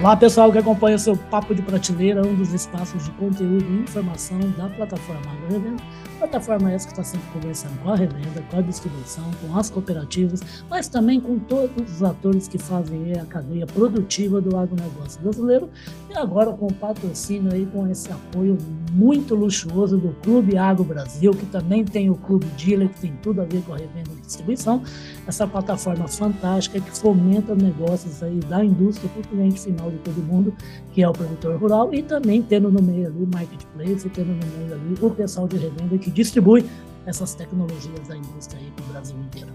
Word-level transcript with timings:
Olá, 0.00 0.16
pessoal 0.16 0.52
que 0.52 0.58
acompanha 0.58 0.94
o 0.94 0.98
seu 0.98 1.16
Papo 1.16 1.52
de 1.52 1.60
Prateleira, 1.60 2.24
um 2.24 2.36
dos 2.36 2.54
espaços 2.54 3.04
de 3.04 3.10
conteúdo 3.12 3.64
e 3.68 3.80
informação 3.80 4.38
da 4.56 4.68
plataforma 4.68 5.32
AgroRevenda. 5.32 5.82
Plataforma 6.20 6.70
essa 6.70 6.86
que 6.86 6.92
está 6.92 7.02
sempre 7.02 7.26
conversando 7.32 7.76
com 7.82 7.90
a 7.90 7.96
revenda, 7.96 8.44
com 8.48 8.58
a 8.58 8.60
distribuição, 8.60 9.24
com 9.40 9.58
as 9.58 9.68
cooperativas, 9.70 10.40
mas 10.70 10.86
também 10.86 11.20
com 11.20 11.36
todos 11.40 11.96
os 11.96 12.02
atores 12.04 12.46
que 12.46 12.58
fazem 12.58 13.12
a 13.20 13.24
cadeia 13.24 13.66
produtiva 13.66 14.40
do 14.40 14.56
agronegócio 14.56 15.20
brasileiro. 15.20 15.68
E 16.08 16.16
agora 16.16 16.52
com 16.52 16.66
o 16.68 16.74
patrocínio 16.74 17.52
aí, 17.52 17.66
com 17.66 17.88
esse 17.88 18.08
apoio 18.12 18.56
muito 18.92 19.34
luxuoso 19.34 19.98
do 19.98 20.10
Clube 20.22 20.56
Agro 20.56 20.84
Brasil, 20.84 21.32
que 21.32 21.46
também 21.46 21.84
tem 21.84 22.08
o 22.08 22.14
Clube 22.14 22.46
Dealer, 22.56 22.88
que 22.88 23.00
tem 23.00 23.12
tudo 23.20 23.40
a 23.40 23.44
ver 23.44 23.62
com 23.62 23.74
a 23.74 23.76
revenda 23.76 24.10
e 24.16 24.20
distribuição. 24.20 24.80
Essa 25.28 25.46
plataforma 25.46 26.08
fantástica 26.08 26.80
que 26.80 26.90
fomenta 26.98 27.54
negócios 27.54 28.22
aí 28.22 28.40
da 28.48 28.64
indústria 28.64 29.10
para 29.10 29.20
o 29.20 29.24
cliente 29.24 29.60
final 29.60 29.90
de 29.90 29.98
todo 29.98 30.22
mundo, 30.22 30.54
que 30.94 31.02
é 31.02 31.08
o 31.08 31.12
produtor 31.12 31.54
rural, 31.60 31.92
e 31.92 32.02
também 32.02 32.40
tendo 32.40 32.72
no 32.72 32.80
meio 32.80 33.08
ali 33.08 33.22
o 33.22 33.28
marketplace, 33.30 34.08
tendo 34.08 34.28
no 34.28 34.46
meio 34.56 34.72
ali 34.72 34.94
o 34.98 35.10
pessoal 35.10 35.46
de 35.46 35.58
revenda 35.58 35.98
que 35.98 36.10
distribui 36.10 36.64
essas 37.04 37.34
tecnologias 37.34 38.08
da 38.08 38.16
indústria 38.16 38.58
para 38.74 38.84
o 38.86 38.88
Brasil 38.88 39.16
inteiro. 39.18 39.52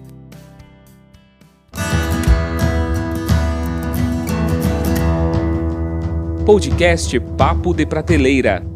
Podcast 6.46 7.20
Papo 7.36 7.74
de 7.74 7.88
Prateleira 7.88 8.73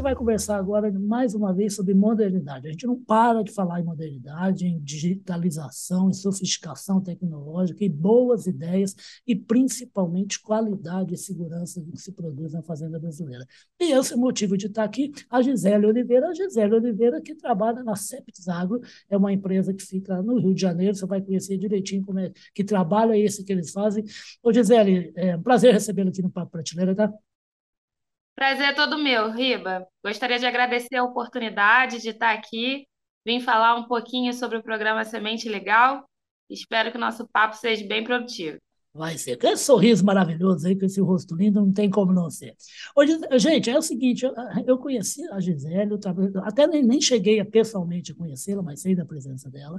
gente 0.00 0.02
vai 0.02 0.14
conversar 0.14 0.56
agora 0.56 0.90
mais 0.98 1.34
uma 1.34 1.52
vez 1.52 1.74
sobre 1.74 1.92
modernidade. 1.92 2.66
A 2.66 2.70
gente 2.70 2.86
não 2.86 2.98
para 2.98 3.42
de 3.42 3.52
falar 3.52 3.80
em 3.80 3.84
modernidade, 3.84 4.66
em 4.66 4.80
digitalização, 4.80 6.08
em 6.08 6.14
sofisticação 6.14 7.02
tecnológica, 7.02 7.84
em 7.84 7.90
boas 7.90 8.46
ideias 8.46 8.94
e 9.26 9.36
principalmente 9.36 10.40
qualidade 10.40 11.12
e 11.12 11.18
segurança 11.18 11.82
do 11.82 11.92
que 11.92 12.00
se 12.00 12.12
produz 12.12 12.54
na 12.54 12.62
fazenda 12.62 12.98
brasileira. 12.98 13.44
E 13.78 13.92
esse 13.92 14.14
é 14.14 14.16
o 14.16 14.18
motivo 14.18 14.56
de 14.56 14.68
estar 14.68 14.84
aqui 14.84 15.12
a 15.28 15.42
Gisele 15.42 15.84
Oliveira. 15.84 16.30
A 16.30 16.34
Gisele 16.34 16.74
Oliveira 16.74 17.20
que 17.20 17.34
trabalha 17.34 17.84
na 17.84 17.94
Septis 17.94 18.48
Agro, 18.48 18.80
é 19.10 19.16
uma 19.18 19.32
empresa 19.32 19.74
que 19.74 19.82
fica 19.82 20.22
no 20.22 20.38
Rio 20.38 20.54
de 20.54 20.62
Janeiro, 20.62 20.94
você 20.94 21.04
vai 21.04 21.20
conhecer 21.20 21.58
direitinho 21.58 22.02
como 22.06 22.18
é 22.18 22.32
que 22.54 22.64
trabalho 22.64 23.12
é 23.12 23.18
esse 23.18 23.44
que 23.44 23.52
eles 23.52 23.70
fazem. 23.70 24.02
Ô 24.42 24.50
Gisele, 24.50 25.12
é 25.14 25.36
um 25.36 25.42
prazer 25.42 25.74
recebê-lo 25.74 26.08
aqui 26.08 26.22
no 26.22 26.30
Papo 26.30 26.52
Prateleira, 26.52 26.94
tá? 26.94 27.12
Prazer 28.40 28.70
é 28.70 28.72
todo 28.72 28.96
meu, 28.96 29.30
Riba. 29.30 29.86
Gostaria 30.02 30.38
de 30.38 30.46
agradecer 30.46 30.96
a 30.96 31.04
oportunidade 31.04 32.00
de 32.00 32.08
estar 32.08 32.32
aqui, 32.32 32.86
vim 33.22 33.38
falar 33.38 33.74
um 33.74 33.86
pouquinho 33.86 34.32
sobre 34.32 34.56
o 34.56 34.62
programa 34.62 35.04
Semente 35.04 35.46
Legal. 35.46 36.08
Espero 36.48 36.90
que 36.90 36.96
o 36.96 37.00
nosso 37.00 37.28
papo 37.28 37.54
seja 37.54 37.86
bem 37.86 38.02
produtivo. 38.02 38.56
Vai 38.94 39.18
ser. 39.18 39.38
Esse 39.44 39.64
sorriso 39.64 40.02
maravilhoso 40.06 40.66
aí, 40.66 40.74
com 40.74 40.86
esse 40.86 41.02
rosto 41.02 41.36
lindo, 41.36 41.60
não 41.60 41.70
tem 41.70 41.90
como 41.90 42.14
não 42.14 42.30
ser. 42.30 42.56
Hoje, 42.96 43.12
gente, 43.38 43.68
é 43.68 43.76
o 43.76 43.82
seguinte, 43.82 44.24
eu, 44.24 44.32
eu 44.66 44.78
conheci 44.78 45.22
a 45.30 45.38
Gisele, 45.38 45.98
até 46.42 46.66
nem, 46.66 46.82
nem 46.82 46.98
cheguei 46.98 47.40
a 47.40 47.44
pessoalmente 47.44 48.14
conhecê-la, 48.14 48.62
mas 48.62 48.80
sei 48.80 48.94
da 48.94 49.04
presença 49.04 49.50
dela, 49.50 49.78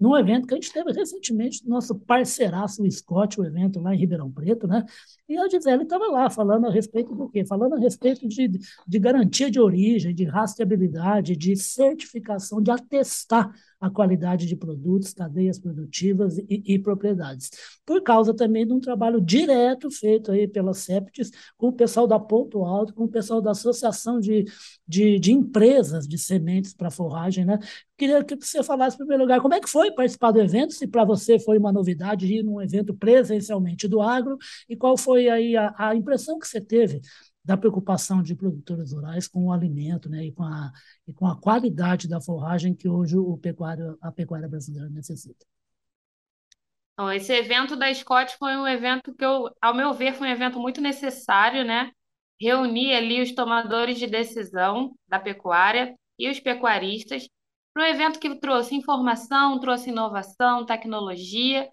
num 0.00 0.16
evento 0.16 0.46
que 0.46 0.54
a 0.54 0.56
gente 0.56 0.72
teve 0.72 0.92
recentemente, 0.92 1.68
nosso 1.68 1.94
parceiraço, 1.94 2.82
o 2.82 2.90
Scott, 2.90 3.38
o 3.38 3.44
evento 3.44 3.78
lá 3.78 3.94
em 3.94 3.98
Ribeirão 3.98 4.32
Preto, 4.32 4.66
né? 4.66 4.84
E 5.28 5.36
a 5.36 5.46
Gisele 5.46 5.82
estava 5.82 6.06
lá 6.06 6.30
falando 6.30 6.66
a 6.66 6.70
respeito 6.70 7.14
do 7.14 7.28
quê? 7.28 7.44
Falando 7.44 7.74
a 7.74 7.78
respeito 7.78 8.26
de, 8.26 8.48
de 8.48 8.98
garantia 8.98 9.50
de 9.50 9.60
origem, 9.60 10.14
de 10.14 10.24
rastreabilidade, 10.24 11.36
de 11.36 11.54
certificação, 11.54 12.62
de 12.62 12.70
atestar 12.70 13.52
a 13.80 13.88
qualidade 13.88 14.46
de 14.46 14.54
produtos, 14.54 15.14
cadeias 15.14 15.58
produtivas 15.58 16.36
e, 16.38 16.62
e, 16.66 16.78
propriedades. 16.78 17.50
Por 17.86 18.02
causa 18.02 18.34
também 18.34 18.66
de 18.66 18.74
um 18.74 18.80
trabalho 18.80 19.20
direto 19.20 19.90
feito 19.90 20.30
aí 20.30 20.46
pela 20.46 20.74
Septis, 20.74 21.30
com 21.56 21.68
o 21.68 21.72
pessoal 21.72 22.06
da 22.06 22.18
Ponto 22.18 22.62
Alto, 22.62 22.92
com 22.92 23.04
o 23.04 23.08
pessoal 23.08 23.40
da 23.40 23.52
Associação 23.52 24.20
de, 24.20 24.44
de, 24.86 25.18
de 25.18 25.32
Empresas 25.32 26.06
de 26.06 26.18
Sementes 26.18 26.74
para 26.74 26.90
Forragem, 26.90 27.44
né? 27.44 27.58
Queria 28.00 28.24
que 28.24 28.34
você 28.34 28.62
falasse, 28.62 28.94
em 28.94 29.00
primeiro 29.00 29.24
lugar, 29.24 29.42
como 29.42 29.52
é 29.52 29.60
que 29.60 29.68
foi 29.68 29.92
participar 29.92 30.30
do 30.30 30.40
evento, 30.40 30.72
se 30.72 30.88
para 30.88 31.04
você 31.04 31.38
foi 31.38 31.58
uma 31.58 31.70
novidade 31.70 32.24
ir 32.24 32.42
num 32.42 32.58
evento 32.58 32.94
presencialmente 32.94 33.86
do 33.86 34.00
agro, 34.00 34.38
e 34.66 34.74
qual 34.74 34.96
foi 34.96 35.28
aí 35.28 35.54
a, 35.54 35.74
a 35.76 35.94
impressão 35.94 36.38
que 36.38 36.48
você 36.48 36.62
teve 36.62 37.02
da 37.44 37.58
preocupação 37.58 38.22
de 38.22 38.34
produtores 38.34 38.94
rurais 38.94 39.28
com 39.28 39.44
o 39.44 39.52
alimento 39.52 40.08
né, 40.08 40.24
e, 40.24 40.32
com 40.32 40.44
a, 40.44 40.72
e 41.06 41.12
com 41.12 41.26
a 41.26 41.38
qualidade 41.38 42.08
da 42.08 42.22
forragem 42.22 42.74
que 42.74 42.88
hoje 42.88 43.18
o 43.18 43.36
pecuário, 43.36 43.98
a 44.00 44.10
pecuária 44.10 44.48
brasileira 44.48 44.88
necessita. 44.88 45.44
Então, 46.94 47.12
esse 47.12 47.34
evento 47.34 47.76
da 47.76 47.92
Scott 47.92 48.34
foi 48.38 48.56
um 48.56 48.66
evento 48.66 49.14
que, 49.14 49.22
eu, 49.26 49.50
ao 49.60 49.74
meu 49.74 49.92
ver, 49.92 50.14
foi 50.14 50.26
um 50.26 50.32
evento 50.32 50.58
muito 50.58 50.80
necessário, 50.80 51.66
né? 51.66 51.90
Reunir 52.40 52.94
ali 52.94 53.20
os 53.20 53.34
tomadores 53.34 53.98
de 53.98 54.06
decisão 54.06 54.94
da 55.06 55.20
pecuária 55.20 55.94
e 56.18 56.30
os 56.30 56.40
pecuaristas 56.40 57.28
um 57.80 57.84
evento 57.84 58.18
que 58.18 58.38
trouxe 58.38 58.74
informação, 58.74 59.58
trouxe 59.60 59.90
inovação, 59.90 60.64
tecnologia. 60.64 61.68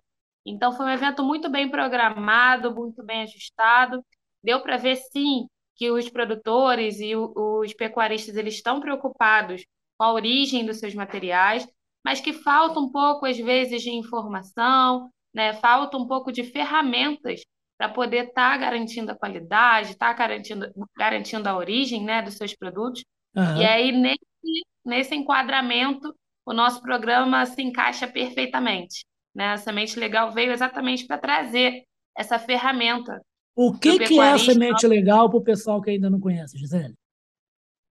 Então, 0.45 0.71
foi 0.71 0.85
um 0.85 0.89
evento 0.89 1.23
muito 1.23 1.49
bem 1.49 1.69
programado, 1.69 2.73
muito 2.73 3.03
bem 3.03 3.23
ajustado. 3.23 4.03
Deu 4.43 4.61
para 4.61 4.77
ver, 4.77 4.95
sim, 4.95 5.47
que 5.75 5.91
os 5.91 6.09
produtores 6.09 6.99
e 6.99 7.15
os 7.15 7.73
pecuaristas 7.73 8.35
eles 8.35 8.55
estão 8.55 8.79
preocupados 8.79 9.65
com 9.97 10.03
a 10.03 10.13
origem 10.13 10.65
dos 10.65 10.79
seus 10.79 10.93
materiais, 10.93 11.67
mas 12.03 12.21
que 12.21 12.33
falta 12.33 12.79
um 12.79 12.91
pouco, 12.91 13.25
às 13.25 13.37
vezes, 13.37 13.81
de 13.81 13.91
informação, 13.91 15.09
né? 15.33 15.53
falta 15.53 15.97
um 15.97 16.07
pouco 16.07 16.31
de 16.31 16.43
ferramentas 16.43 17.41
para 17.77 17.89
poder 17.89 18.27
estar 18.27 18.51
tá 18.51 18.57
garantindo 18.57 19.11
a 19.11 19.15
qualidade, 19.15 19.91
estar 19.91 20.07
tá 20.07 20.13
garantindo, 20.13 20.71
garantindo 20.97 21.47
a 21.47 21.55
origem 21.55 22.03
né, 22.03 22.21
dos 22.21 22.35
seus 22.35 22.55
produtos. 22.55 23.03
Uhum. 23.35 23.57
E 23.57 23.65
aí, 23.65 23.91
nesse, 23.91 24.65
nesse 24.87 25.15
enquadramento, 25.15 26.15
o 26.45 26.53
nosso 26.53 26.81
programa 26.81 27.45
se 27.45 27.61
encaixa 27.61 28.07
perfeitamente. 28.07 29.05
Né? 29.35 29.49
A 29.49 29.57
Semente 29.57 29.99
Legal 29.99 30.31
veio 30.31 30.51
exatamente 30.51 31.05
para 31.05 31.17
trazer 31.17 31.83
essa 32.15 32.39
ferramenta 32.39 33.21
o 33.59 33.73
que, 33.73 33.97
que 33.97 34.19
é 34.19 34.33
a 34.33 34.37
semente 34.37 34.85
legal 34.85 35.27
para 35.27 35.39
o 35.39 35.43
pessoal 35.43 35.81
que 35.81 35.89
ainda 35.89 36.11
não 36.11 36.19
conhece, 36.19 36.59
Gisele? 36.59 36.93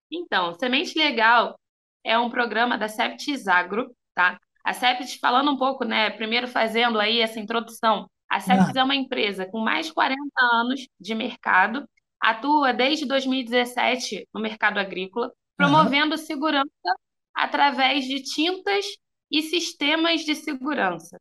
Então, 0.08 0.54
Semente 0.54 0.96
Legal 0.96 1.58
é 2.04 2.16
um 2.16 2.30
programa 2.30 2.78
da 2.78 2.86
Septis 2.86 3.48
Agro, 3.48 3.92
tá? 4.14 4.38
A 4.62 4.72
Septis, 4.72 5.16
falando 5.16 5.50
um 5.50 5.56
pouco, 5.56 5.84
né, 5.84 6.10
primeiro 6.10 6.46
fazendo 6.46 7.00
aí 7.00 7.20
essa 7.20 7.40
introdução, 7.40 8.08
a 8.30 8.38
Septis 8.38 8.76
ah. 8.76 8.80
é 8.80 8.84
uma 8.84 8.94
empresa 8.94 9.44
com 9.44 9.58
mais 9.58 9.86
de 9.86 9.94
40 9.94 10.20
anos 10.52 10.86
de 11.00 11.14
mercado, 11.16 11.84
atua 12.20 12.72
desde 12.72 13.04
2017 13.04 14.28
no 14.32 14.40
mercado 14.40 14.78
agrícola, 14.78 15.32
promovendo 15.56 16.14
ah. 16.14 16.18
segurança 16.18 16.94
através 17.34 18.04
de 18.04 18.22
tintas 18.22 18.84
e 19.30 19.42
sistemas 19.42 20.22
de 20.22 20.34
segurança, 20.34 21.18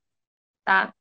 tá? 0.64 0.94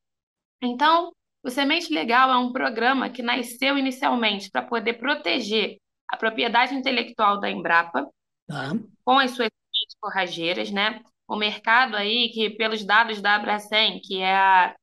Então, 0.63 1.13
o 1.43 1.51
Semente 1.51 1.93
Legal 1.93 2.31
é 2.31 2.37
um 2.39 2.53
programa 2.53 3.11
que 3.11 3.23
nasceu 3.23 3.77
inicialmente 3.77 4.51
para 4.51 4.63
poder 4.63 4.95
proteger 4.95 5.77
a 6.09 6.17
propriedade 6.17 6.75
intelectual 6.75 7.39
da 7.39 7.51
Embrapa 7.51 8.09
tá. 8.47 8.73
com 9.05 9.19
as 9.19 9.33
suas 9.33 9.51
forrageiras, 10.01 10.71
né? 10.71 11.03
O 11.29 11.37
mercado 11.37 11.97
aí, 11.97 12.31
que 12.31 12.51
pelos 12.51 12.85
dados 12.85 13.21
da 13.21 13.37
Abracem, 13.37 14.01
que 14.01 14.21
é 14.21 14.35
a, 14.35 14.75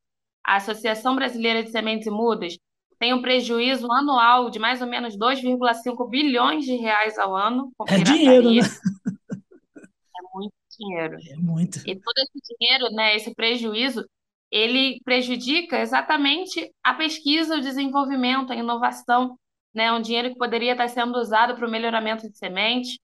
a 0.44 0.56
Associação 0.56 1.16
Brasileira 1.16 1.63
de 1.63 1.72
Sementes 1.72 2.07
e 2.07 2.12
Mudas, 2.12 2.57
tem 3.01 3.16
um 3.16 3.22
prejuízo 3.22 3.91
anual 3.91 4.51
de 4.51 4.59
mais 4.59 4.79
ou 4.79 4.88
menos 4.88 5.17
2,5 5.17 6.07
bilhões 6.07 6.63
de 6.63 6.75
reais 6.75 7.17
ao 7.17 7.35
ano. 7.35 7.73
é 7.88 7.97
dinheiro, 7.97 8.51
né? 8.51 8.62
É 8.62 10.38
muito 10.38 10.53
dinheiro. 10.79 11.17
É 11.31 11.35
muito. 11.35 11.79
E 11.79 11.95
todo 11.95 12.17
esse 12.19 12.56
dinheiro, 12.59 12.94
né, 12.94 13.16
esse 13.16 13.34
prejuízo, 13.34 14.07
ele 14.51 15.00
prejudica 15.03 15.79
exatamente 15.79 16.72
a 16.84 16.94
pesquisa, 16.94 17.56
o 17.56 17.62
desenvolvimento, 17.62 18.53
a 18.53 18.56
inovação, 18.56 19.36
né? 19.74 19.92
Um 19.92 20.00
dinheiro 20.00 20.30
que 20.30 20.38
poderia 20.38 20.74
estar 20.74 20.88
sendo 20.88 21.18
usado 21.18 21.56
para 21.56 21.68
o 21.68 21.71
melhoramento 21.71 22.30
de 22.30 22.38
semente, 22.38 23.00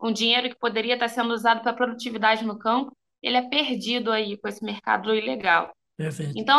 um 0.00 0.12
dinheiro 0.12 0.48
que 0.48 0.58
poderia 0.58 0.94
estar 0.94 1.08
sendo 1.08 1.34
usado 1.34 1.60
para 1.60 1.72
a 1.72 1.76
produtividade 1.76 2.42
no 2.42 2.58
campo, 2.58 2.90
ele 3.22 3.36
é 3.36 3.46
perdido 3.46 4.10
aí 4.10 4.38
com 4.38 4.48
esse 4.48 4.64
mercado 4.64 5.14
ilegal. 5.14 5.76
Perfeito. 5.94 6.32
Então, 6.34 6.58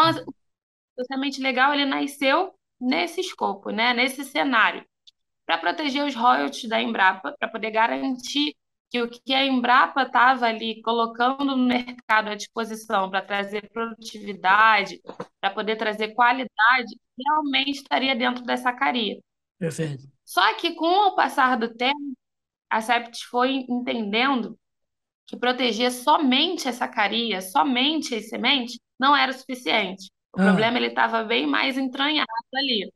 o 0.95 1.03
semente 1.05 1.41
legal 1.41 1.73
ele 1.73 1.85
nasceu 1.85 2.53
nesse 2.79 3.21
escopo, 3.21 3.69
né? 3.69 3.93
Nesse 3.93 4.23
cenário, 4.23 4.85
para 5.45 5.57
proteger 5.57 6.05
os 6.05 6.15
royalties 6.15 6.69
da 6.69 6.81
Embrapa, 6.81 7.35
para 7.39 7.47
poder 7.49 7.71
garantir 7.71 8.55
que 8.89 9.01
o 9.01 9.09
que 9.09 9.33
a 9.33 9.45
Embrapa 9.45 10.03
estava 10.03 10.45
ali 10.45 10.81
colocando 10.81 11.43
no 11.43 11.57
mercado 11.57 12.29
à 12.29 12.35
disposição 12.35 13.09
para 13.09 13.21
trazer 13.21 13.69
produtividade, 13.69 15.01
para 15.41 15.51
poder 15.53 15.75
trazer 15.75 16.13
qualidade, 16.13 16.97
realmente 17.17 17.77
estaria 17.77 18.15
dentro 18.15 18.43
dessa 18.43 18.71
caria. 18.71 19.19
Perfeito. 19.59 20.03
Só 20.23 20.53
que 20.55 20.75
com 20.75 21.07
o 21.07 21.15
passar 21.15 21.57
do 21.57 21.73
tempo, 21.73 22.17
a 22.69 22.81
Septis 22.81 23.21
foi 23.23 23.65
entendendo 23.69 24.57
que 25.25 25.37
proteger 25.37 25.91
somente 25.91 26.67
essa 26.67 26.87
caria, 26.87 27.41
somente 27.41 28.15
as 28.15 28.29
sementes, 28.29 28.79
não 28.99 29.15
era 29.15 29.31
o 29.31 29.35
suficiente. 29.35 30.09
O 30.37 30.41
ah. 30.41 30.43
problema 30.43 30.77
ele 30.77 30.87
estava 30.87 31.23
bem 31.23 31.47
mais 31.47 31.77
entranhado 31.77 32.27
ali. 32.53 32.93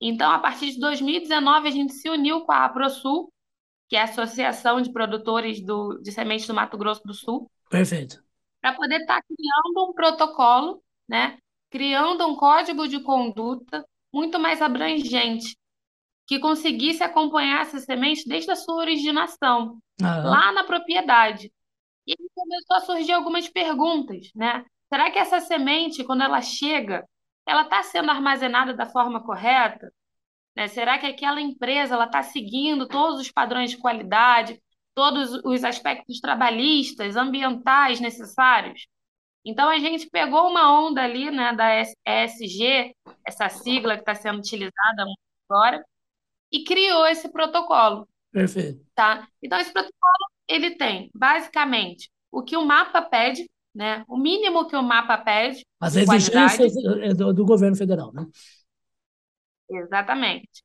Então, 0.00 0.30
a 0.30 0.38
partir 0.38 0.70
de 0.70 0.78
2019, 0.80 1.68
a 1.68 1.70
gente 1.70 1.92
se 1.92 2.08
uniu 2.08 2.44
com 2.44 2.52
a 2.52 2.64
AproSul, 2.64 3.32
que 3.88 3.96
é 3.96 4.00
a 4.00 4.04
Associação 4.04 4.80
de 4.80 4.92
Produtores 4.92 5.60
do, 5.60 5.98
de 6.00 6.12
Sementes 6.12 6.46
do 6.46 6.54
Mato 6.54 6.78
Grosso 6.78 7.02
do 7.04 7.12
Sul. 7.12 7.50
Perfeito. 7.68 8.22
Para 8.60 8.74
poder 8.74 9.00
estar 9.00 9.20
tá 9.20 9.26
criando 9.26 9.90
um 9.90 9.92
protocolo, 9.92 10.82
né? 11.08 11.36
criando 11.68 12.26
um 12.26 12.36
código 12.36 12.86
de 12.86 13.00
conduta 13.00 13.84
muito 14.12 14.38
mais 14.38 14.62
abrangente, 14.62 15.56
que 16.26 16.38
conseguisse 16.38 17.02
acompanhar 17.02 17.62
essa 17.62 17.78
semente 17.80 18.28
desde 18.28 18.50
a 18.50 18.56
sua 18.56 18.76
originação, 18.76 19.78
lá 20.00 20.52
na 20.52 20.64
propriedade. 20.64 21.50
E 22.06 22.14
começou 22.34 22.76
a 22.76 22.80
surgir 22.80 23.12
algumas 23.12 23.48
perguntas, 23.48 24.30
né? 24.34 24.64
Será 24.92 25.10
que 25.10 25.18
essa 25.18 25.40
semente, 25.40 26.04
quando 26.04 26.22
ela 26.22 26.42
chega, 26.42 27.08
ela 27.46 27.62
está 27.62 27.82
sendo 27.82 28.10
armazenada 28.10 28.74
da 28.74 28.84
forma 28.84 29.24
correta? 29.24 29.90
Né? 30.54 30.68
Será 30.68 30.98
que 30.98 31.06
aquela 31.06 31.40
empresa 31.40 31.94
ela 31.94 32.04
está 32.04 32.22
seguindo 32.22 32.86
todos 32.86 33.18
os 33.18 33.32
padrões 33.32 33.70
de 33.70 33.78
qualidade, 33.78 34.62
todos 34.94 35.32
os 35.44 35.64
aspectos 35.64 36.20
trabalhistas, 36.20 37.16
ambientais 37.16 38.00
necessários? 38.00 38.86
Então 39.42 39.70
a 39.70 39.78
gente 39.78 40.10
pegou 40.10 40.50
uma 40.50 40.70
onda 40.70 41.02
ali, 41.02 41.30
né, 41.30 41.54
da 41.54 41.80
ESG, 41.80 42.94
essa 43.26 43.48
sigla 43.48 43.94
que 43.94 44.02
está 44.02 44.14
sendo 44.14 44.40
utilizada 44.40 45.06
agora, 45.48 45.82
e 46.52 46.64
criou 46.64 47.06
esse 47.06 47.32
protocolo. 47.32 48.06
Perfeito. 48.30 48.84
Tá? 48.94 49.26
Então 49.42 49.58
esse 49.58 49.72
protocolo 49.72 50.26
ele 50.46 50.76
tem 50.76 51.10
basicamente 51.14 52.10
o 52.30 52.42
que 52.42 52.58
o 52.58 52.64
mapa 52.66 53.00
pede, 53.00 53.50
né? 53.74 54.04
O 54.08 54.16
mínimo 54.16 54.66
que 54.66 54.76
o 54.76 54.82
mapa 54.82 55.18
pede. 55.18 55.64
As 55.80 55.96
exigências 55.96 56.72
do, 57.16 57.32
do 57.32 57.44
governo 57.44 57.76
federal, 57.76 58.12
né? 58.12 58.26
Exatamente. 59.70 60.62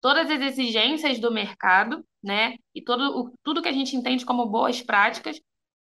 Todas 0.00 0.30
as 0.30 0.40
exigências 0.40 1.18
do 1.18 1.30
mercado, 1.30 2.04
né? 2.22 2.56
E 2.74 2.82
todo 2.82 3.02
o, 3.18 3.32
tudo 3.42 3.62
que 3.62 3.68
a 3.68 3.72
gente 3.72 3.96
entende 3.96 4.24
como 4.24 4.46
boas 4.46 4.82
práticas, 4.82 5.40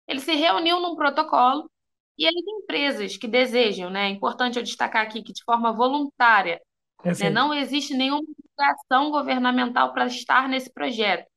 ele 0.08 0.20
se 0.20 0.34
reuniu 0.36 0.80
num 0.80 0.96
protocolo 0.96 1.70
e 2.18 2.26
as 2.26 2.34
empresas 2.36 3.16
que 3.16 3.28
desejam, 3.28 3.90
né? 3.90 4.08
É 4.08 4.10
importante 4.10 4.58
eu 4.58 4.64
destacar 4.64 5.04
aqui 5.04 5.22
que 5.22 5.34
de 5.34 5.44
forma 5.44 5.72
voluntária, 5.72 6.60
né, 7.06 7.30
não 7.30 7.54
existe 7.54 7.94
nenhuma 7.94 8.22
obrigação 8.22 9.12
governamental 9.12 9.94
para 9.94 10.08
estar 10.08 10.50
nesse 10.50 10.72
projeto. 10.74 11.28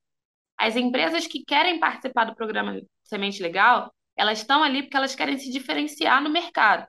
As 0.56 0.76
empresas 0.76 1.26
que 1.26 1.44
querem 1.44 1.79
participar 1.79 2.25
do 2.25 2.35
programa 2.35 2.81
Semente 3.05 3.43
Legal, 3.43 3.93
elas 4.21 4.39
estão 4.39 4.63
ali 4.63 4.83
porque 4.83 4.97
elas 4.97 5.15
querem 5.15 5.39
se 5.39 5.51
diferenciar 5.51 6.23
no 6.23 6.31
mercado. 6.31 6.87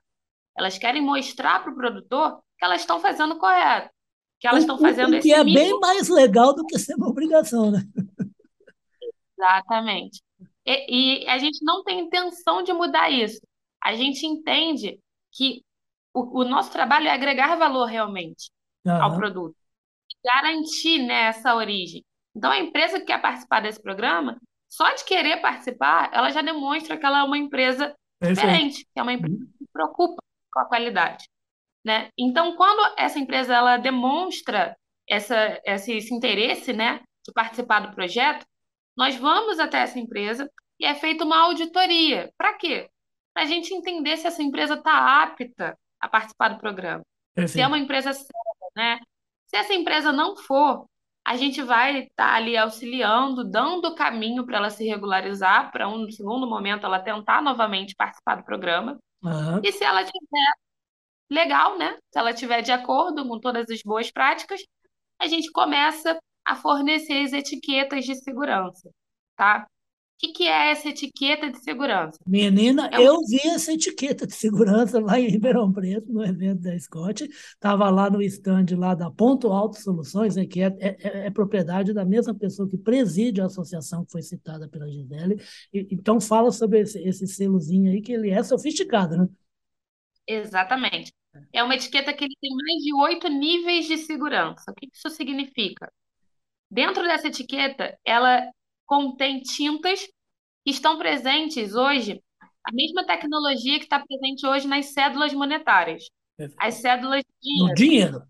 Elas 0.56 0.76
querem 0.76 1.00
mostrar 1.00 1.62
para 1.62 1.72
o 1.72 1.76
produtor 1.76 2.40
que 2.58 2.64
elas 2.64 2.82
estão 2.82 3.00
fazendo 3.00 3.38
correto, 3.38 3.90
que 4.38 4.46
elas 4.46 4.62
estão 4.62 4.78
fazendo 4.78 5.14
esse 5.14 5.26
que 5.26 5.34
é 5.34 5.42
bem 5.42 5.78
mais 5.80 6.08
legal 6.08 6.54
do 6.54 6.66
que 6.66 6.78
ser 6.78 6.94
uma 6.94 7.08
obrigação, 7.08 7.70
né? 7.70 7.80
Exatamente. 9.38 10.20
E, 10.66 11.22
e 11.24 11.28
a 11.28 11.38
gente 11.38 11.64
não 11.64 11.82
tem 11.82 12.00
intenção 12.00 12.62
de 12.62 12.72
mudar 12.72 13.10
isso 13.10 13.40
a 13.82 13.94
gente 13.94 14.24
entende 14.24 15.00
que 15.32 15.64
o, 16.14 16.40
o 16.40 16.44
nosso 16.44 16.70
trabalho 16.70 17.08
é 17.08 17.10
agregar 17.10 17.56
valor 17.56 17.86
realmente 17.86 18.50
ao 18.86 19.16
produto, 19.16 19.56
garantir 20.24 21.02
né, 21.02 21.24
essa 21.24 21.54
origem. 21.54 22.04
Então, 22.34 22.50
a 22.50 22.58
empresa 22.58 23.00
que 23.00 23.06
quer 23.06 23.20
participar 23.20 23.60
desse 23.60 23.82
programa, 23.82 24.38
só 24.72 24.94
de 24.94 25.04
querer 25.04 25.38
participar, 25.40 26.10
ela 26.12 26.30
já 26.30 26.40
demonstra 26.40 26.96
que 26.96 27.04
ela 27.04 27.20
é 27.20 27.22
uma 27.22 27.36
empresa 27.36 27.94
diferente, 28.22 28.84
que 28.84 28.98
é 28.98 29.02
uma 29.02 29.12
empresa 29.12 29.36
que 29.36 29.64
se 29.64 29.72
preocupa 29.72 30.22
com 30.52 30.60
a 30.60 30.64
qualidade. 30.64 31.28
Né? 31.84 32.08
Então, 32.18 32.56
quando 32.56 32.94
essa 32.96 33.18
empresa 33.18 33.54
ela 33.54 33.76
demonstra 33.76 34.76
essa, 35.08 35.60
esse, 35.64 35.92
esse 35.92 36.14
interesse 36.14 36.72
né, 36.72 37.00
de 37.26 37.32
participar 37.34 37.80
do 37.80 37.94
projeto, 37.94 38.46
nós 38.96 39.16
vamos 39.16 39.58
até 39.58 39.80
essa 39.80 39.98
empresa 39.98 40.50
e 40.80 40.86
é 40.86 40.94
feita 40.94 41.24
uma 41.24 41.38
auditoria. 41.38 42.32
Para 42.38 42.54
quê? 42.54 42.88
para 43.32 43.42
a 43.42 43.46
gente 43.46 43.74
entender 43.74 44.16
se 44.16 44.26
essa 44.26 44.42
empresa 44.42 44.74
está 44.74 45.22
apta 45.22 45.76
a 46.00 46.08
participar 46.08 46.48
do 46.50 46.58
programa. 46.58 47.02
Se 47.46 47.60
é 47.60 47.66
uma 47.66 47.78
empresa 47.78 48.12
séria, 48.12 48.70
né? 48.76 49.00
Se 49.46 49.56
essa 49.56 49.72
empresa 49.72 50.12
não 50.12 50.36
for, 50.36 50.86
a 51.24 51.36
gente 51.36 51.62
vai 51.62 52.00
estar 52.00 52.28
tá 52.28 52.34
ali 52.34 52.56
auxiliando, 52.56 53.44
dando 53.44 53.94
caminho 53.94 54.44
para 54.44 54.58
ela 54.58 54.70
se 54.70 54.86
regularizar, 54.86 55.70
para 55.70 55.88
um 55.88 56.10
segundo 56.10 56.48
momento 56.48 56.84
ela 56.84 56.98
tentar 56.98 57.40
novamente 57.40 57.94
participar 57.94 58.36
do 58.36 58.44
programa. 58.44 58.98
Uhum. 59.22 59.60
E 59.62 59.70
se 59.72 59.84
ela 59.84 60.04
tiver 60.04 60.52
legal, 61.30 61.78
né? 61.78 61.96
Se 62.12 62.18
ela 62.18 62.34
tiver 62.34 62.62
de 62.62 62.72
acordo 62.72 63.26
com 63.26 63.38
todas 63.38 63.70
as 63.70 63.82
boas 63.82 64.10
práticas, 64.10 64.60
a 65.20 65.26
gente 65.28 65.50
começa 65.52 66.18
a 66.44 66.56
fornecer 66.56 67.24
as 67.24 67.32
etiquetas 67.32 68.04
de 68.04 68.16
segurança, 68.16 68.90
tá? 69.36 69.66
Que, 70.22 70.32
que 70.32 70.44
é 70.44 70.70
essa 70.70 70.88
etiqueta 70.88 71.50
de 71.50 71.58
segurança? 71.58 72.18
Menina, 72.24 72.88
é 72.92 72.98
um... 72.98 73.02
eu 73.02 73.18
vi 73.26 73.40
essa 73.48 73.72
etiqueta 73.72 74.24
de 74.24 74.34
segurança 74.34 75.00
lá 75.00 75.18
em 75.18 75.28
Ribeirão 75.28 75.72
Preto, 75.72 76.12
no 76.12 76.24
evento 76.24 76.60
da 76.60 76.78
Scott. 76.78 77.24
Estava 77.24 77.90
lá 77.90 78.08
no 78.08 78.22
stand 78.22 78.66
lá 78.76 78.94
da 78.94 79.10
Ponto 79.10 79.48
Alto 79.48 79.80
Soluções, 79.80 80.36
né, 80.36 80.46
que 80.46 80.62
é, 80.62 80.66
é, 80.78 80.96
é, 81.00 81.26
é, 81.26 81.30
propriedade 81.30 81.92
da 81.92 82.04
mesma 82.04 82.34
pessoa 82.34 82.68
que 82.68 82.78
preside 82.78 83.40
a 83.40 83.46
associação 83.46 84.04
que 84.04 84.12
foi 84.12 84.22
citada 84.22 84.68
pela 84.68 84.88
Gisele. 84.88 85.42
E, 85.72 85.88
então, 85.90 86.20
fala 86.20 86.52
sobre 86.52 86.80
esse, 86.80 87.00
esse 87.00 87.26
selozinho 87.26 87.90
aí, 87.90 88.00
que 88.00 88.12
ele 88.12 88.30
é 88.30 88.42
sofisticado, 88.44 89.16
né? 89.16 89.28
Exatamente. 90.24 91.12
É 91.52 91.64
uma 91.64 91.74
etiqueta 91.74 92.12
que 92.12 92.24
ele 92.24 92.36
tem 92.40 92.50
mais 92.54 92.82
de 92.82 92.94
oito 92.94 93.28
níveis 93.28 93.86
de 93.86 93.98
segurança. 93.98 94.70
O 94.70 94.74
que 94.74 94.88
isso 94.92 95.10
significa? 95.10 95.90
Dentro 96.70 97.02
dessa 97.02 97.26
etiqueta, 97.26 97.98
ela 98.04 98.48
contém 98.92 99.40
tintas 99.40 100.00
que 100.62 100.70
estão 100.70 100.98
presentes 100.98 101.74
hoje, 101.74 102.22
a 102.62 102.70
mesma 102.74 103.06
tecnologia 103.06 103.78
que 103.78 103.86
está 103.86 103.98
presente 103.98 104.46
hoje 104.46 104.68
nas 104.68 104.92
cédulas 104.92 105.32
monetárias. 105.32 106.04
As 106.58 106.74
cédulas 106.74 107.22
de 107.22 107.40
dinheiro. 107.40 107.68
Do 107.68 107.74
dinheiro. 107.74 108.22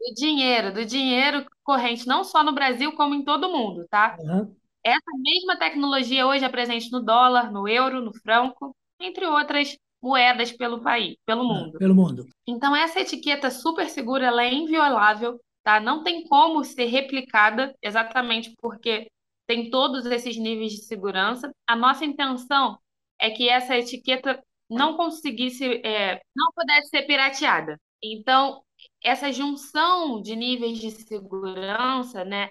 Do 0.00 0.14
dinheiro, 0.14 0.72
do 0.72 0.84
dinheiro 0.86 1.46
corrente, 1.62 2.06
não 2.06 2.24
só 2.24 2.42
no 2.42 2.52
Brasil, 2.52 2.92
como 2.92 3.14
em 3.14 3.22
todo 3.22 3.48
o 3.48 3.52
mundo, 3.52 3.86
tá? 3.90 4.16
Uhum. 4.18 4.56
Essa 4.82 5.10
mesma 5.18 5.58
tecnologia 5.58 6.26
hoje 6.26 6.42
é 6.42 6.48
presente 6.48 6.90
no 6.90 7.02
dólar, 7.02 7.52
no 7.52 7.68
euro, 7.68 8.00
no 8.00 8.14
franco, 8.14 8.74
entre 8.98 9.26
outras 9.26 9.76
moedas 10.00 10.50
pelo 10.52 10.80
país, 10.80 11.16
pelo 11.26 11.44
mundo. 11.44 11.76
pelo 11.76 11.94
mundo. 11.94 12.26
Então, 12.46 12.74
essa 12.74 13.00
etiqueta 13.00 13.50
super 13.50 13.90
segura, 13.90 14.24
ela 14.24 14.42
é 14.42 14.54
inviolável, 14.54 15.38
tá? 15.62 15.78
Não 15.78 16.02
tem 16.02 16.26
como 16.26 16.64
ser 16.64 16.86
replicada, 16.86 17.74
exatamente 17.82 18.54
porque 18.58 19.06
tem 19.50 19.68
todos 19.68 20.06
esses 20.06 20.36
níveis 20.36 20.74
de 20.74 20.84
segurança. 20.84 21.52
A 21.66 21.74
nossa 21.74 22.04
intenção 22.04 22.78
é 23.18 23.30
que 23.30 23.48
essa 23.48 23.76
etiqueta 23.76 24.40
não 24.68 24.96
conseguisse, 24.96 25.84
é, 25.84 26.22
não 26.36 26.52
pudesse 26.54 26.90
ser 26.90 27.02
pirateada. 27.02 27.76
Então, 28.00 28.62
essa 29.02 29.32
junção 29.32 30.22
de 30.22 30.36
níveis 30.36 30.78
de 30.78 30.92
segurança, 30.92 32.24
né, 32.24 32.50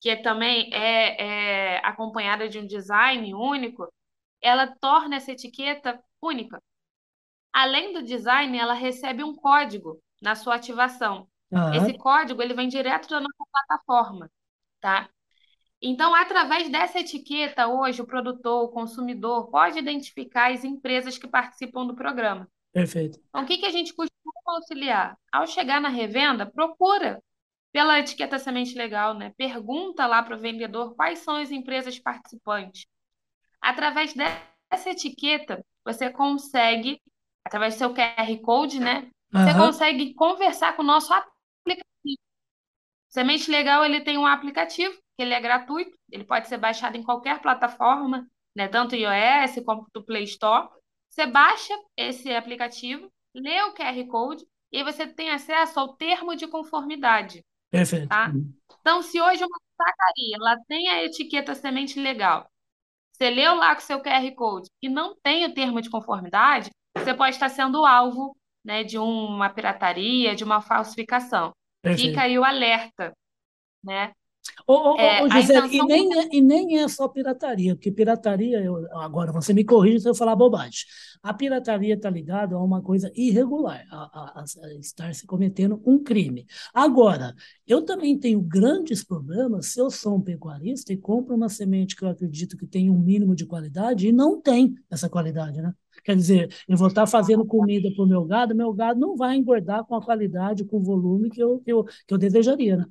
que 0.00 0.16
também 0.16 0.72
é, 0.72 1.74
é 1.74 1.86
acompanhada 1.86 2.48
de 2.48 2.58
um 2.58 2.66
design 2.66 3.34
único, 3.34 3.86
ela 4.40 4.66
torna 4.80 5.16
essa 5.16 5.32
etiqueta 5.32 6.02
única. 6.22 6.58
Além 7.52 7.92
do 7.92 8.02
design, 8.02 8.56
ela 8.56 8.72
recebe 8.72 9.22
um 9.22 9.36
código 9.36 10.00
na 10.22 10.34
sua 10.34 10.54
ativação. 10.54 11.28
Uhum. 11.50 11.74
Esse 11.74 11.98
código 11.98 12.40
ele 12.40 12.54
vem 12.54 12.66
direto 12.66 13.10
da 13.10 13.20
nossa 13.20 13.44
plataforma, 13.52 14.30
tá? 14.80 15.10
Então, 15.80 16.14
através 16.14 16.68
dessa 16.68 16.98
etiqueta, 16.98 17.68
hoje 17.68 18.02
o 18.02 18.06
produtor, 18.06 18.64
o 18.64 18.68
consumidor, 18.68 19.48
pode 19.48 19.78
identificar 19.78 20.52
as 20.52 20.64
empresas 20.64 21.16
que 21.16 21.28
participam 21.28 21.86
do 21.86 21.94
programa. 21.94 22.48
Perfeito. 22.72 23.20
Então, 23.28 23.42
o 23.42 23.46
que, 23.46 23.58
que 23.58 23.66
a 23.66 23.70
gente 23.70 23.94
costuma 23.94 24.32
auxiliar? 24.46 25.16
Ao 25.32 25.46
chegar 25.46 25.80
na 25.80 25.88
revenda, 25.88 26.44
procura 26.44 27.22
pela 27.72 27.98
etiqueta 27.98 28.38
semente 28.38 28.74
legal, 28.74 29.14
né? 29.14 29.32
Pergunta 29.36 30.06
lá 30.06 30.22
para 30.22 30.36
o 30.36 30.40
vendedor 30.40 30.94
quais 30.96 31.20
são 31.20 31.36
as 31.36 31.50
empresas 31.50 31.98
participantes. 31.98 32.86
Através 33.60 34.14
dessa 34.14 34.90
etiqueta, 34.90 35.64
você 35.84 36.10
consegue, 36.10 37.00
através 37.44 37.74
do 37.74 37.78
seu 37.78 37.94
QR 37.94 38.40
Code, 38.42 38.80
né? 38.80 39.10
Você 39.30 39.50
uhum. 39.52 39.66
consegue 39.66 40.14
conversar 40.14 40.74
com 40.74 40.82
o 40.82 40.86
nosso 40.86 41.12
aplicativo. 41.12 42.18
Semente 43.08 43.50
Legal 43.50 43.84
ele 43.84 44.00
tem 44.00 44.18
um 44.18 44.26
aplicativo 44.26 44.98
que 45.18 45.22
ele 45.22 45.34
é 45.34 45.40
gratuito, 45.40 45.98
ele 46.12 46.22
pode 46.22 46.46
ser 46.46 46.58
baixado 46.58 46.96
em 46.96 47.02
qualquer 47.02 47.42
plataforma, 47.42 48.24
né, 48.56 48.68
tanto 48.68 48.94
iOS 48.94 49.64
como 49.66 49.84
do 49.92 50.04
Play 50.04 50.22
Store. 50.22 50.68
Você 51.10 51.26
baixa 51.26 51.74
esse 51.96 52.32
aplicativo, 52.32 53.10
lê 53.34 53.60
o 53.62 53.74
QR 53.74 54.06
Code 54.06 54.46
e 54.70 54.84
você 54.84 55.08
tem 55.08 55.30
acesso 55.30 55.80
ao 55.80 55.96
termo 55.96 56.36
de 56.36 56.46
conformidade. 56.46 57.44
Perfeito. 57.68 58.08
Tá? 58.08 58.30
Então, 58.80 59.02
se 59.02 59.20
hoje 59.20 59.44
uma 59.44 59.58
sacaria 59.76 60.36
ela 60.36 60.56
tem 60.68 60.88
a 60.88 61.04
etiqueta 61.04 61.52
semente 61.52 61.98
legal, 61.98 62.48
você 63.12 63.28
leu 63.28 63.56
lá 63.56 63.74
com 63.74 63.80
o 63.80 63.84
seu 63.84 64.00
QR 64.00 64.32
Code 64.36 64.70
e 64.80 64.88
não 64.88 65.16
tem 65.20 65.44
o 65.44 65.52
termo 65.52 65.82
de 65.82 65.90
conformidade, 65.90 66.70
você 66.96 67.12
pode 67.12 67.34
estar 67.34 67.48
sendo 67.48 67.84
alvo 67.84 68.36
né, 68.64 68.84
de 68.84 68.98
uma 68.98 69.50
pirataria, 69.50 70.36
de 70.36 70.44
uma 70.44 70.60
falsificação. 70.60 71.52
Fica 71.82 71.96
Perfeito. 71.96 72.20
aí 72.20 72.38
o 72.38 72.44
alerta, 72.44 73.12
né? 73.82 74.12
Ô, 74.66 74.72
ô, 74.74 74.96
É, 75.00 75.22
ô, 75.22 75.28
Gisele, 75.28 75.68
e 75.70 75.82
nem, 75.82 76.12
é, 76.18 76.28
e 76.32 76.40
nem 76.40 76.78
é 76.78 76.88
só 76.88 77.06
pirataria, 77.08 77.74
porque 77.76 77.90
pirataria, 77.92 78.60
eu- 78.60 78.86
agora 78.98 79.30
você 79.32 79.52
me 79.54 79.64
corrige 79.64 80.00
se 80.00 80.08
eu 80.08 80.14
falar 80.14 80.34
bobagem. 80.34 80.84
A 81.22 81.32
pirataria 81.32 81.94
está 81.94 82.10
ligada 82.10 82.56
a 82.56 82.62
uma 82.62 82.82
coisa 82.82 83.10
irregular, 83.14 83.84
a, 83.90 83.96
a- 83.96 84.40
a- 84.40 84.44
a 84.66 84.74
estar 84.74 85.14
se 85.14 85.24
cometendo 85.26 85.80
um 85.86 86.02
crime. 86.02 86.46
Agora, 86.74 87.32
eu 87.66 87.82
também 87.84 88.18
tenho 88.18 88.40
grandes 88.40 89.04
problemas 89.04 89.66
se 89.66 89.80
eu 89.80 89.88
sou 89.90 90.16
um 90.16 90.20
pecuarista 90.20 90.92
e 90.92 90.96
compro 90.96 91.34
uma 91.36 91.48
semente 91.48 91.94
que 91.94 92.04
eu 92.04 92.08
acredito 92.08 92.56
que 92.56 92.66
tem 92.66 92.90
um 92.90 92.98
mínimo 92.98 93.34
de 93.36 93.46
qualidade 93.46 94.08
e 94.08 94.12
não 94.12 94.40
tem 94.40 94.74
essa 94.90 95.08
qualidade, 95.08 95.60
né? 95.62 95.72
Quer 96.04 96.16
dizer, 96.16 96.54
eu 96.68 96.76
vou 96.76 96.88
estar 96.88 97.06
fazendo 97.06 97.44
comida 97.44 97.88
para 97.94 98.04
o 98.04 98.06
meu 98.08 98.24
gado, 98.24 98.54
meu 98.54 98.72
gado 98.72 98.98
não 99.00 99.16
vai 99.16 99.36
engordar 99.36 99.84
com 99.84 99.94
a 99.94 100.02
qualidade, 100.04 100.64
com 100.64 100.78
o 100.78 100.82
volume 100.82 101.30
que 101.30 101.40
eu, 101.42 101.58
que 101.60 101.72
eu, 101.72 101.84
que 101.84 102.14
eu 102.14 102.18
desejaria, 102.18 102.76
né? 102.78 102.86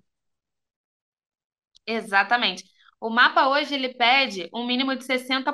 Exatamente. 1.88 2.64
O 3.00 3.10
mapa 3.10 3.48
hoje 3.50 3.74
ele 3.76 3.94
pede 3.94 4.50
um 4.54 4.66
mínimo 4.66 4.96
de 4.96 5.04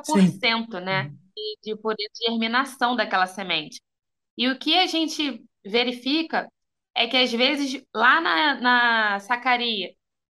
Sim. 0.08 0.40
60%, 0.42 0.80
né, 0.80 1.12
de, 1.36 1.58
de 1.64 1.78
pureza 1.82 2.10
de 2.14 2.26
germinação 2.28 2.96
daquela 2.96 3.28
semente. 3.28 3.82
E 4.38 4.50
o 4.50 4.58
que 4.58 4.78
a 4.78 4.88
gente 4.88 5.44
verifica 5.66 6.48
é 6.96 7.08
que 7.08 7.18
às 7.18 7.32
vezes 7.32 7.84
lá 7.94 8.22
na, 8.22 8.62
na 8.62 9.20
sacaria 9.20 9.94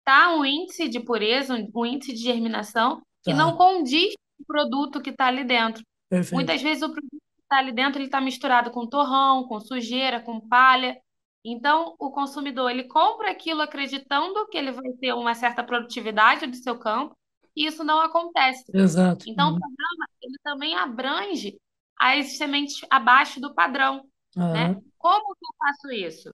tá 0.04 0.34
um 0.36 0.44
índice 0.44 0.88
de 0.88 1.00
pureza, 1.00 1.54
um, 1.54 1.70
um 1.74 1.86
índice 1.86 2.12
de 2.14 2.20
germinação 2.22 3.02
que 3.22 3.32
Tá, 3.32 3.36
não 3.36 3.56
condiz 3.56 4.14
com 4.36 4.42
o 4.42 4.46
produto 4.46 5.00
que 5.00 5.10
está 5.10 5.26
ali 5.26 5.44
dentro. 5.44 5.82
perfeito. 6.08 6.34
Muitas 6.34 6.62
vezes 6.62 6.82
o 6.82 6.92
produto 6.92 7.10
que 7.10 7.42
está 7.42 7.58
ali 7.58 7.72
dentro 7.72 7.98
ele 7.98 8.06
está 8.06 8.20
misturado 8.20 8.70
com 8.70 8.86
torrão, 8.86 9.44
com 9.48 9.60
sujeira, 9.60 10.20
com 10.20 10.40
palha. 10.40 10.96
Então, 11.44 11.94
o 11.98 12.10
consumidor 12.10 12.70
ele 12.70 12.84
compra 12.84 13.30
aquilo 13.30 13.62
acreditando 13.62 14.48
que 14.48 14.56
ele 14.58 14.72
vai 14.72 14.92
ter 15.00 15.12
uma 15.14 15.34
certa 15.34 15.62
produtividade 15.64 16.46
do 16.46 16.56
seu 16.56 16.78
campo, 16.78 17.16
e 17.56 17.66
isso 17.66 17.84
não 17.84 18.00
acontece. 18.00 18.74
Exato. 18.74 19.26
Então, 19.26 19.50
o 19.50 19.52
Uhum. 19.52 19.58
programa 19.58 20.06
ele 20.22 20.38
também 20.42 20.76
abrange 20.76 21.58
as 22.00 22.36
sementes 22.38 22.80
abaixo 22.90 23.40
do 23.40 23.54
padrão, 23.54 24.08
né? 24.52 24.70
Aham, 24.70 24.82
Como 24.98 25.34
que 25.36 25.46
eu 25.46 25.54
faço 25.58 25.92
isso? 25.92 26.30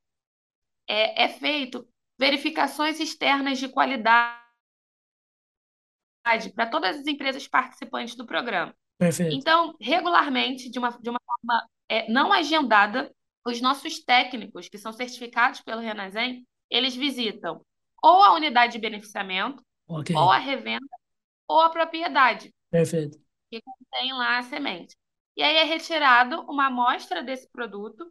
É, 0.89 1.25
é 1.25 1.29
feito 1.29 1.87
verificações 2.19 3.01
externas 3.01 3.59
de 3.59 3.69
qualidade 3.69 4.41
para 6.55 6.67
todas 6.67 6.99
as 6.99 7.07
empresas 7.07 7.47
participantes 7.49 8.15
do 8.15 8.27
programa. 8.27 8.75
perfeito. 8.99 9.47
Então, 9.47 9.75
regularmente, 9.81 10.71
de 10.71 10.79
uma, 10.79 10.91
de 10.91 11.11
uma 11.11 11.21
forma 11.27 11.69
é, 11.89 12.11
não 12.13 12.33
agendada, 12.33 13.15
os 13.45 13.61
nossos 13.61 14.03
técnicos, 14.05 14.69
que 14.69 14.79
são 14.79 14.93
certificados 14.93 15.61
pelo 15.61 15.81
Renasem, 15.81 16.47
eles 16.69 16.95
visitam 16.95 17.65
ou 18.03 18.23
a 18.23 18.33
unidade 18.35 18.73
de 18.75 18.79
beneficiamento, 18.79 19.63
Ok, 19.87 20.15
ou 20.17 20.31
a 20.31 20.39
revenda, 20.39 20.87
ou 21.47 21.61
a 21.61 21.69
propriedade, 21.71 22.55
perfeito. 22.71 23.19
que 23.51 23.61
contém 23.61 24.13
lá 24.13 24.39
a 24.39 24.43
semente. 24.43 24.97
E 25.37 25.43
aí 25.43 25.57
é 25.57 25.65
retirado 25.65 26.41
uma 26.43 26.67
amostra 26.67 27.23
desse 27.23 27.51
produto, 27.51 28.11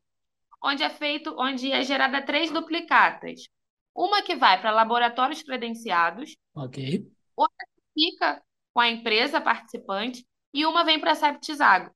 onde 0.64 0.84
é 0.84 0.90
feito, 0.90 1.36
onde 1.40 1.72
é 1.72 1.82
gerada 1.84 2.22
três 2.22 2.52
duplicatas. 2.52 3.48
Uma 3.96 4.22
que 4.22 4.36
vai 4.36 4.60
para 4.62 4.72
laboratórios 4.72 5.42
credenciados, 5.42 6.36
outra 7.36 7.66
que 7.76 7.82
fica 8.12 8.42
com 8.74 8.80
a 8.82 8.90
empresa 8.90 9.42
participante 9.42 10.26
e 10.54 10.66
uma 10.66 10.84
vem 10.84 11.00
para 11.00 11.12
a 11.12 11.16
Septizago. 11.16 11.92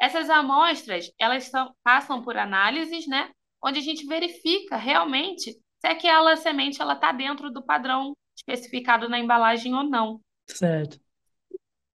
Essas 0.00 0.30
amostras, 0.30 1.10
elas 1.18 1.44
são, 1.44 1.74
passam 1.82 2.22
por 2.22 2.36
análises, 2.36 3.06
né? 3.06 3.30
Onde 3.62 3.78
a 3.78 3.82
gente 3.82 4.06
verifica 4.06 4.76
realmente 4.76 5.52
se 5.52 5.86
aquela 5.86 6.36
semente 6.36 6.80
ela 6.80 6.94
está 6.94 7.12
dentro 7.12 7.50
do 7.50 7.64
padrão 7.64 8.16
especificado 8.36 9.08
na 9.08 9.18
embalagem 9.18 9.74
ou 9.74 9.82
não. 9.82 10.20
certo. 10.46 10.98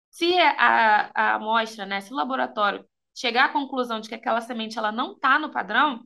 Se 0.10 0.38
a, 0.38 1.12
a 1.14 1.36
amostra, 1.36 1.86
né, 1.86 2.02
se 2.02 2.12
o 2.12 2.16
laboratório 2.16 2.86
chegar 3.16 3.46
à 3.46 3.54
conclusão 3.54 4.00
de 4.00 4.10
que 4.10 4.16
aquela 4.16 4.42
semente 4.42 4.78
ela 4.78 4.92
não 4.92 5.14
está 5.14 5.38
no 5.38 5.52
padrão, 5.52 6.04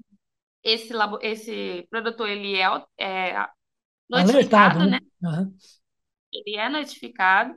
esse, 0.63 0.93
labo, 0.93 1.19
esse 1.21 1.85
produtor 1.89 2.29
ele 2.29 2.55
é, 2.55 2.65
é 2.99 3.45
Alertado, 4.11 4.79
notificado, 4.79 4.85
né? 4.85 4.99
né? 5.21 5.29
Aham, 5.29 5.53
Ele 6.31 6.57
é 6.57 6.69
notificado 6.69 7.55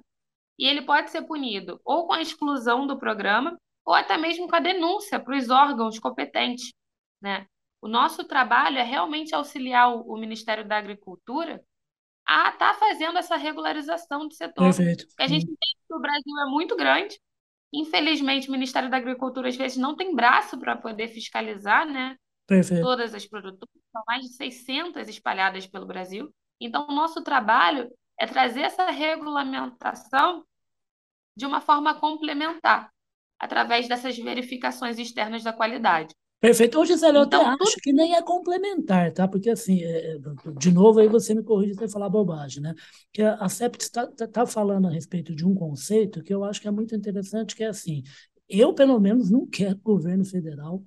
e 0.59 0.66
ele 0.66 0.83
pode 0.83 1.11
ser 1.11 1.23
punido 1.23 1.81
ou 1.85 2.07
com 2.07 2.12
a 2.14 2.23
exclusão 2.23 2.87
do 2.87 2.99
programa 2.99 3.59
ou 3.87 3.95
até 3.95 4.19
mesmo 4.19 4.49
com 4.49 4.57
a 4.57 4.61
denúncia 4.61 5.21
para 5.21 5.37
os 5.37 5.49
órgãos 5.49 5.99
competentes, 5.99 6.75
né? 7.23 7.47
O 7.81 7.88
nosso 7.88 8.25
trabalho 8.25 8.78
é 8.78 8.83
realmente 8.83 9.35
auxiliar 9.35 9.95
o, 9.95 10.02
o 10.12 10.16
Ministério 10.19 10.66
da 10.66 10.76
Agricultura 10.76 11.62
a 12.26 12.50
estar 12.50 12.75
fazendo 12.75 13.19
essa 13.19 13.37
regularização 13.37 14.26
do 14.26 14.35
setor. 14.35 14.64
perfeito. 14.64 15.07
Porque 15.07 15.23
a 15.23 15.28
gente 15.28 15.45
entende 15.45 15.76
que 15.87 15.95
o 15.95 16.00
Brasil 16.00 16.40
é 16.45 16.50
muito 16.50 16.75
grande. 16.75 17.21
Infelizmente, 17.73 18.49
o 18.49 18.52
Ministério 18.52 18.90
da 18.90 18.97
Agricultura 18.97 19.49
às 19.49 19.57
vezes 19.57 19.78
não 19.78 19.95
tem 19.95 20.14
braço 20.14 20.59
para 20.59 20.76
poder 20.76 21.09
fiscalizar, 21.09 21.87
né? 21.87 22.16
perfeito. 22.47 22.83
Todas 22.83 23.14
as 23.14 23.26
produtoras, 23.26 23.75
são 23.93 24.02
mais 24.07 24.23
de 24.23 24.28
600 24.35 25.09
espalhadas 25.09 25.66
pelo 25.66 25.87
Brasil. 25.87 26.33
Então, 26.61 26.87
o 26.88 26.93
nosso 26.93 27.23
trabalho 27.23 27.90
é 28.19 28.26
trazer 28.26 28.62
essa 28.62 28.90
regulamentação 28.90 30.45
de 31.37 31.45
uma 31.45 31.61
forma 31.61 31.95
complementar, 31.95 32.90
através 33.38 33.88
dessas 33.88 34.16
verificações 34.16 34.99
externas 34.99 35.43
da 35.43 35.52
qualidade. 35.52 36.14
Perfeito. 36.40 36.78
Ô, 36.78 36.85
Gisele, 36.85 37.16
eu 37.16 37.23
até 37.23 37.37
Então, 37.37 37.57
tudo 37.57 37.62
acho 37.62 37.76
que 37.76 37.93
nem 37.93 38.14
é 38.14 38.23
complementar, 38.23 39.11
tá? 39.12 39.26
Porque, 39.26 39.50
assim, 39.50 39.83
é, 39.83 40.14
é, 40.14 40.19
de 40.59 40.71
novo, 40.71 41.00
aí 41.00 41.09
você 41.09 41.35
me 41.35 41.43
corrige 41.43 41.75
se 41.75 41.85
eu 41.85 41.88
falar 41.88 42.09
bobagem, 42.11 42.62
né? 42.62 42.75
Que 43.12 43.23
a 43.23 43.35
a 43.37 43.49
CEPT 43.49 43.83
está 43.85 44.07
tá, 44.07 44.28
tá 44.28 44.47
falando 44.47 44.87
a 44.87 44.90
respeito 44.90 45.35
de 45.35 45.47
um 45.47 45.55
conceito 45.55 46.23
que 46.23 46.33
eu 46.33 46.45
acho 46.45 46.61
que 46.61 46.69
é 46.69 46.71
muito 46.71 46.95
interessante, 46.95 47.57
que 47.57 47.64
é 47.64 47.69
assim, 47.69 48.02
eu, 48.49 48.75
pelo 48.75 49.00
menos, 49.00 49.31
não 49.31 49.47
quero 49.47 49.78
governo 49.78 50.25
federal 50.25 50.85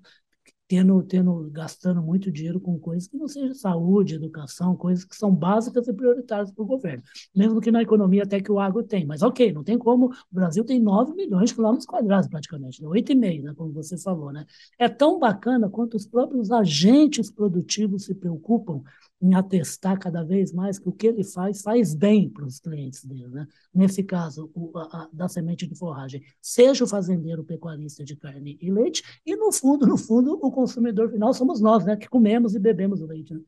tendo, 0.70 1.02
tendo, 1.02 1.50
gastando 1.52 2.00
muito 2.00 2.32
dinheiro 2.32 2.60
com 2.60 2.78
coisas 2.78 3.08
que 3.08 3.18
não 3.18 3.28
seja 3.28 3.56
saúde, 3.56 4.14
educação, 4.14 4.76
coisas 4.76 5.04
que 5.04 5.16
são 5.16 5.34
básicas 5.34 5.88
e 5.88 5.94
prioritárias 5.94 6.52
para 6.52 6.64
o 6.64 6.68
governo. 6.68 7.02
Mesmo 7.36 7.60
que 7.60 7.72
na 7.72 7.82
economia 7.82 8.22
até 8.22 8.40
que 8.40 8.52
o 8.52 8.60
agro 8.60 8.84
tem. 8.84 9.04
Mas 9.04 9.24
ok, 9.24 9.52
não 9.52 9.64
tem 9.64 9.80
como. 9.80 10.12
O 10.32 10.36
Brasil 10.36 10.64
tem 10.64 10.80
9 10.80 11.16
milhões 11.16 11.50
de 11.50 11.56
quilômetros 11.56 11.88
quadrados 11.88 12.30
praticamente, 12.30 12.84
né? 12.84 12.88
8,5, 12.88 13.44
né? 13.44 13.54
Como 13.58 13.74
você 13.74 13.98
falou, 13.98 14.32
né? 14.32 14.46
É 14.78 14.88
tão 14.88 15.18
bacana 15.18 15.68
quanto 15.68 15.98
os 15.98 16.06
próprios 16.06 16.52
agentes 16.52 17.32
produtivos 17.32 18.06
se 18.06 18.14
preocupam 18.14 18.84
em 19.22 19.34
atestar 19.36 20.00
cada 20.00 20.24
vez 20.24 20.54
mais 20.54 20.80
que 20.80 20.88
o 20.88 20.94
que 20.94 21.08
ele 21.08 21.24
faz 21.24 21.62
faz 21.62 21.94
bem 21.94 22.30
para 22.30 22.46
os 22.46 22.60
clientes 22.60 23.04
dele, 23.04 23.28
né? 23.28 23.48
Nesse 23.74 24.04
caso, 24.04 24.50
o, 24.54 24.78
a, 24.78 25.04
a, 25.04 25.10
da 25.12 25.28
semente 25.28 25.68
de 25.68 25.76
forragem, 25.76 26.22
seja 26.42 26.84
o 26.84 26.88
fazendeiro 26.88 27.44
pecuarista 27.44 28.04
de 28.04 28.16
carne 28.16 28.58
e 28.62 28.72
leite, 28.72 29.04
e 29.26 29.36
no 29.36 29.52
fundo, 29.52 29.86
no 29.86 29.98
fundo, 29.98 30.34
o 30.42 30.52
consumidor 30.52 31.10
final 31.12 31.34
somos 31.34 31.60
nós, 31.62 31.86
né? 31.86 31.98
Que 31.98 32.08
comemos 32.08 32.56
e 32.56 32.60
bebemos 32.60 33.02
o 33.02 33.06
leite. 33.06 33.34
Né? 33.34 33.42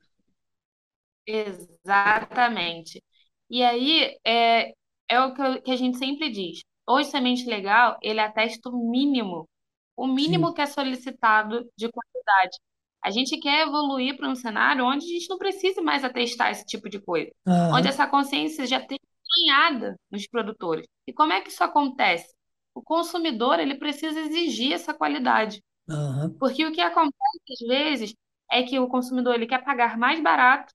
Exatamente. 1.26 3.04
E 3.50 3.64
aí, 3.64 4.18
é, 4.26 4.74
é 5.10 5.20
o 5.22 5.34
que, 5.34 5.42
eu- 5.42 5.62
que 5.62 5.72
a 5.72 5.76
gente 5.76 5.98
sempre 5.98 6.30
diz. 6.32 6.62
Hoje, 6.88 7.10
semente 7.12 7.46
legal, 7.46 7.98
ele 8.02 8.20
atesta 8.20 8.70
o 8.70 8.90
mínimo, 8.90 9.48
o 9.96 10.08
mínimo 10.08 10.54
Sim. 10.54 10.54
que 10.54 10.62
é 10.62 10.66
solicitado 10.66 11.70
de 11.78 11.90
qualidade. 11.92 12.58
A 13.04 13.12
gente 13.12 13.40
quer 13.40 13.68
evoluir 13.68 14.18
para 14.18 14.30
um 14.30 14.36
cenário 14.36 14.86
onde 14.86 15.06
a 15.06 15.10
gente 15.10 15.30
não 15.30 15.38
precise 15.38 15.82
mais 15.82 16.04
atestar 16.04 16.52
esse 16.52 16.66
tipo 16.66 16.90
de 16.90 17.00
coisa, 17.02 17.32
onde 17.72 17.88
Aham, 17.88 17.90
essa 17.90 18.08
consciência 18.08 18.66
já 18.68 18.78
esteja 18.80 19.00
ganhada 19.46 19.96
nos 20.12 20.28
produtores. 20.28 20.86
E 21.08 21.14
como 21.14 21.34
é 21.34 21.42
que 21.42 21.50
isso 21.50 21.64
acontece? 21.64 22.34
O 22.76 22.82
consumidor, 22.82 23.60
ele 23.60 23.76
precisa 23.76 24.20
exigir 24.20 24.74
essa 24.74 24.94
qualidade. 24.94 25.62
aham, 25.90 26.36
Porque 26.40 26.66
o 26.66 26.72
que 26.72 26.82
acontece 26.82 27.40
às 27.54 27.68
vezes 27.68 28.14
é 28.52 28.64
que 28.64 28.80
o 28.80 28.88
consumidor 28.88 29.36
ele 29.36 29.48
quer 29.48 29.64
pagar 29.64 29.98
mais 29.98 30.22
barato 30.22 30.74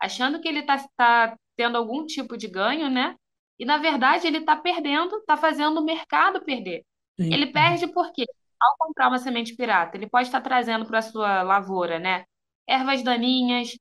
achando 0.00 0.40
que 0.40 0.48
ele 0.48 0.60
está 0.60 1.36
tendo 1.56 1.76
algum 1.78 2.04
tipo 2.06 2.36
de 2.36 2.48
ganho, 2.48 2.90
né? 2.90 3.16
E 3.58 3.64
na 3.64 3.78
verdade 3.78 4.26
ele 4.26 4.38
está 4.38 4.56
perdendo, 4.56 5.16
está 5.18 5.36
fazendo 5.36 5.80
o 5.80 5.84
mercado 5.84 6.44
perder. 6.44 6.84
Ele 7.30 7.46
sim. 7.46 7.52
perde 7.52 7.86
porque, 7.88 8.24
ao 8.60 8.76
comprar 8.78 9.08
uma 9.08 9.18
semente 9.18 9.54
pirata, 9.56 9.96
ele 9.96 10.08
pode 10.08 10.28
estar 10.28 10.40
trazendo 10.40 10.86
para 10.86 10.98
a 10.98 11.02
sua 11.02 11.42
lavoura, 11.42 11.98
né? 11.98 12.24
Ervas 12.68 13.02
daninhas, 13.02 13.76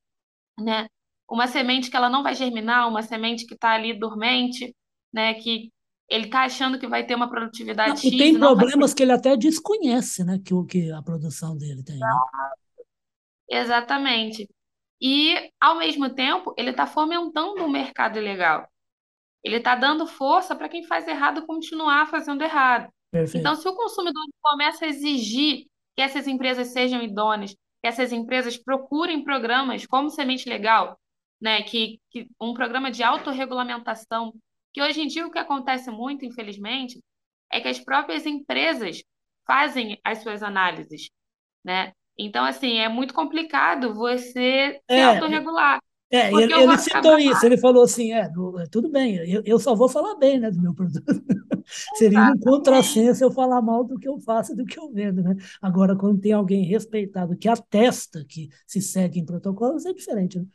né? 0.59 0.87
Uma 1.29 1.47
semente 1.47 1.89
que 1.89 1.97
ela 1.97 2.09
não 2.09 2.23
vai 2.23 2.35
germinar, 2.35 2.87
uma 2.87 3.03
semente 3.03 3.45
que 3.45 3.55
está 3.55 3.71
ali 3.73 3.97
dormente, 3.97 4.75
né? 5.13 5.33
Que 5.35 5.71
ele 6.09 6.25
está 6.27 6.43
achando 6.45 6.79
que 6.79 6.87
vai 6.87 7.05
ter 7.05 7.15
uma 7.15 7.29
produtividade 7.29 7.95
Não, 7.95 8.03
e 8.03 8.11
X 8.11 8.17
tem 8.17 8.35
e 8.35 8.37
vai 8.37 8.53
ter. 8.53 8.67
problemas 8.67 8.93
que 8.93 9.01
ele 9.03 9.11
até 9.13 9.35
desconhece, 9.37 10.23
né? 10.23 10.39
Que, 10.39 10.53
que 10.67 10.91
a 10.91 11.01
produção 11.01 11.57
dele 11.57 11.83
tem, 11.83 12.05
né? 12.05 12.21
Exatamente. 13.49 14.49
E, 15.01 15.51
ao 15.59 15.77
mesmo 15.77 16.09
tempo, 16.13 16.53
ele 16.57 16.71
está 16.71 16.87
fomentando 16.87 17.63
o 17.65 17.69
mercado 17.69 18.17
ilegal. 18.17 18.67
Ele 19.43 19.57
está 19.57 19.75
dando 19.75 20.07
força 20.07 20.55
para 20.55 20.69
quem 20.69 20.85
faz 20.87 21.07
errado 21.07 21.45
continuar 21.45 22.07
fazendo 22.09 22.43
errado. 22.43 22.91
Então, 23.33 23.55
se 23.55 23.67
o 23.67 23.75
consumidor 23.75 24.23
começa 24.41 24.85
a 24.85 24.87
exigir 24.87 25.65
que 25.95 26.01
essas 26.01 26.27
empresas 26.27 26.67
sejam 26.69 27.01
idôneas, 27.01 27.51
que 27.53 27.59
que 27.81 27.87
essas 27.87 28.11
empresas 28.11 28.57
procurem 28.57 29.23
programas 29.23 29.85
como 29.85 30.09
Semente 30.09 30.49
Legal, 30.49 30.99
né, 31.39 31.61
que, 31.61 31.99
que 32.09 32.27
um 32.41 32.53
programa 32.53 32.89
de 32.89 33.03
autorregulamentação, 33.03 34.33
que 34.73 34.81
hoje 34.81 35.01
em 35.01 35.07
dia 35.07 35.25
o 35.27 35.31
que 35.31 35.37
acontece 35.37 35.91
muito, 35.91 36.25
infelizmente, 36.25 36.99
é 37.51 37.61
que 37.61 37.67
as 37.67 37.79
próprias 37.79 38.25
empresas 38.25 39.03
fazem 39.45 39.99
as 40.03 40.23
suas 40.23 40.41
análises, 40.41 41.09
né? 41.63 41.93
Então, 42.17 42.45
assim, 42.45 42.77
é 42.79 42.89
muito 42.89 43.13
complicado 43.13 43.93
você 43.93 44.81
se 44.89 44.99
É, 44.99 45.03
autorregular, 45.03 45.79
é, 46.15 46.31
ele, 46.31 46.53
ele 46.53 46.77
citou 46.77 47.17
isso, 47.19 47.45
ele 47.45 47.57
falou 47.57 47.83
assim, 47.83 48.13
é, 48.13 48.21
é, 48.21 48.65
tudo 48.71 48.89
bem, 48.89 49.15
eu, 49.29 49.41
eu 49.45 49.59
só 49.59 49.75
vou 49.75 49.89
falar 49.89 50.15
bem, 50.15 50.39
né, 50.39 50.51
do 50.51 50.61
meu 50.61 50.73
produto. 50.73 51.03
Seria 51.95 52.31
um 52.31 52.39
contrassenso 52.39 53.23
eu 53.23 53.31
falar 53.31 53.61
mal 53.61 53.83
do 53.83 53.97
que 53.97 54.07
eu 54.07 54.19
faço 54.19 54.53
e 54.53 54.55
do 54.55 54.65
que 54.65 54.79
eu 54.79 54.91
vendo, 54.91 55.23
né? 55.23 55.35
Agora, 55.61 55.95
quando 55.95 56.21
tem 56.21 56.31
alguém 56.31 56.63
respeitado 56.63 57.35
que 57.35 57.49
atesta 57.49 58.23
que 58.23 58.49
se 58.67 58.81
segue 58.81 59.19
em 59.19 59.25
protocolos, 59.25 59.85
é 59.85 59.93
diferente, 59.93 60.39
né? 60.39 60.45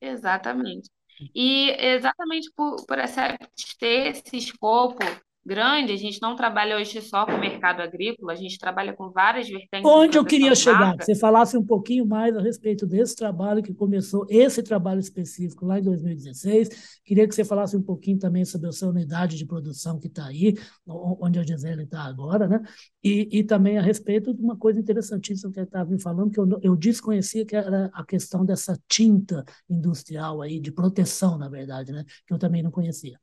Exatamente. 0.00 0.90
E 1.34 1.70
exatamente 1.78 2.50
por, 2.56 2.84
por 2.84 2.98
essa, 2.98 3.38
ter 3.78 4.08
esse 4.08 4.36
escopo 4.36 4.98
grande, 5.44 5.92
a 5.92 5.96
gente 5.96 6.22
não 6.22 6.36
trabalha 6.36 6.76
hoje 6.76 7.00
só 7.02 7.26
com 7.26 7.32
o 7.32 7.40
mercado 7.40 7.80
agrícola, 7.80 8.32
a 8.32 8.36
gente 8.36 8.58
trabalha 8.58 8.92
com 8.92 9.10
várias 9.10 9.48
vertentes 9.48 9.82
de 9.82 9.86
Onde 9.86 10.16
eu 10.16 10.24
queria 10.24 10.54
chegar, 10.54 10.96
que 10.96 11.04
você 11.04 11.14
falasse 11.14 11.56
um 11.56 11.64
pouquinho 11.64 12.06
mais 12.06 12.36
a 12.36 12.40
respeito 12.40 12.86
desse 12.86 13.16
trabalho 13.16 13.62
que 13.62 13.74
começou, 13.74 14.24
esse 14.30 14.62
trabalho 14.62 15.00
específico 15.00 15.66
lá 15.66 15.78
em 15.78 15.82
2016. 15.82 17.00
Queria 17.04 17.26
que 17.26 17.34
você 17.34 17.44
falasse 17.44 17.76
um 17.76 17.82
pouquinho 17.82 18.18
também 18.18 18.44
sobre 18.44 18.68
a 18.68 18.72
sua 18.72 18.88
unidade 18.88 19.36
de 19.36 19.44
produção 19.44 19.98
que 19.98 20.06
está 20.06 20.26
aí, 20.26 20.54
onde 20.86 21.38
a 21.38 21.42
Gisele 21.42 21.82
está 21.82 22.02
agora, 22.02 22.46
né? 22.46 22.60
E, 23.02 23.28
e 23.32 23.44
também 23.44 23.78
a 23.78 23.82
respeito 23.82 24.32
de 24.32 24.40
uma 24.40 24.56
coisa 24.56 24.78
interessantíssima 24.78 25.52
que 25.52 25.58
ele 25.58 25.66
estava 25.66 25.90
me 25.90 26.00
falando, 26.00 26.30
que 26.30 26.38
eu, 26.38 26.60
eu 26.62 26.76
desconhecia, 26.76 27.44
que 27.44 27.56
era 27.56 27.90
a 27.92 28.04
questão 28.04 28.44
dessa 28.44 28.78
tinta 28.88 29.44
industrial 29.68 30.40
aí, 30.40 30.60
de 30.60 30.70
proteção, 30.70 31.36
na 31.36 31.48
verdade, 31.48 31.90
né? 31.90 32.04
Que 32.26 32.32
eu 32.32 32.38
também 32.38 32.62
não 32.62 32.70
conhecia. 32.70 33.18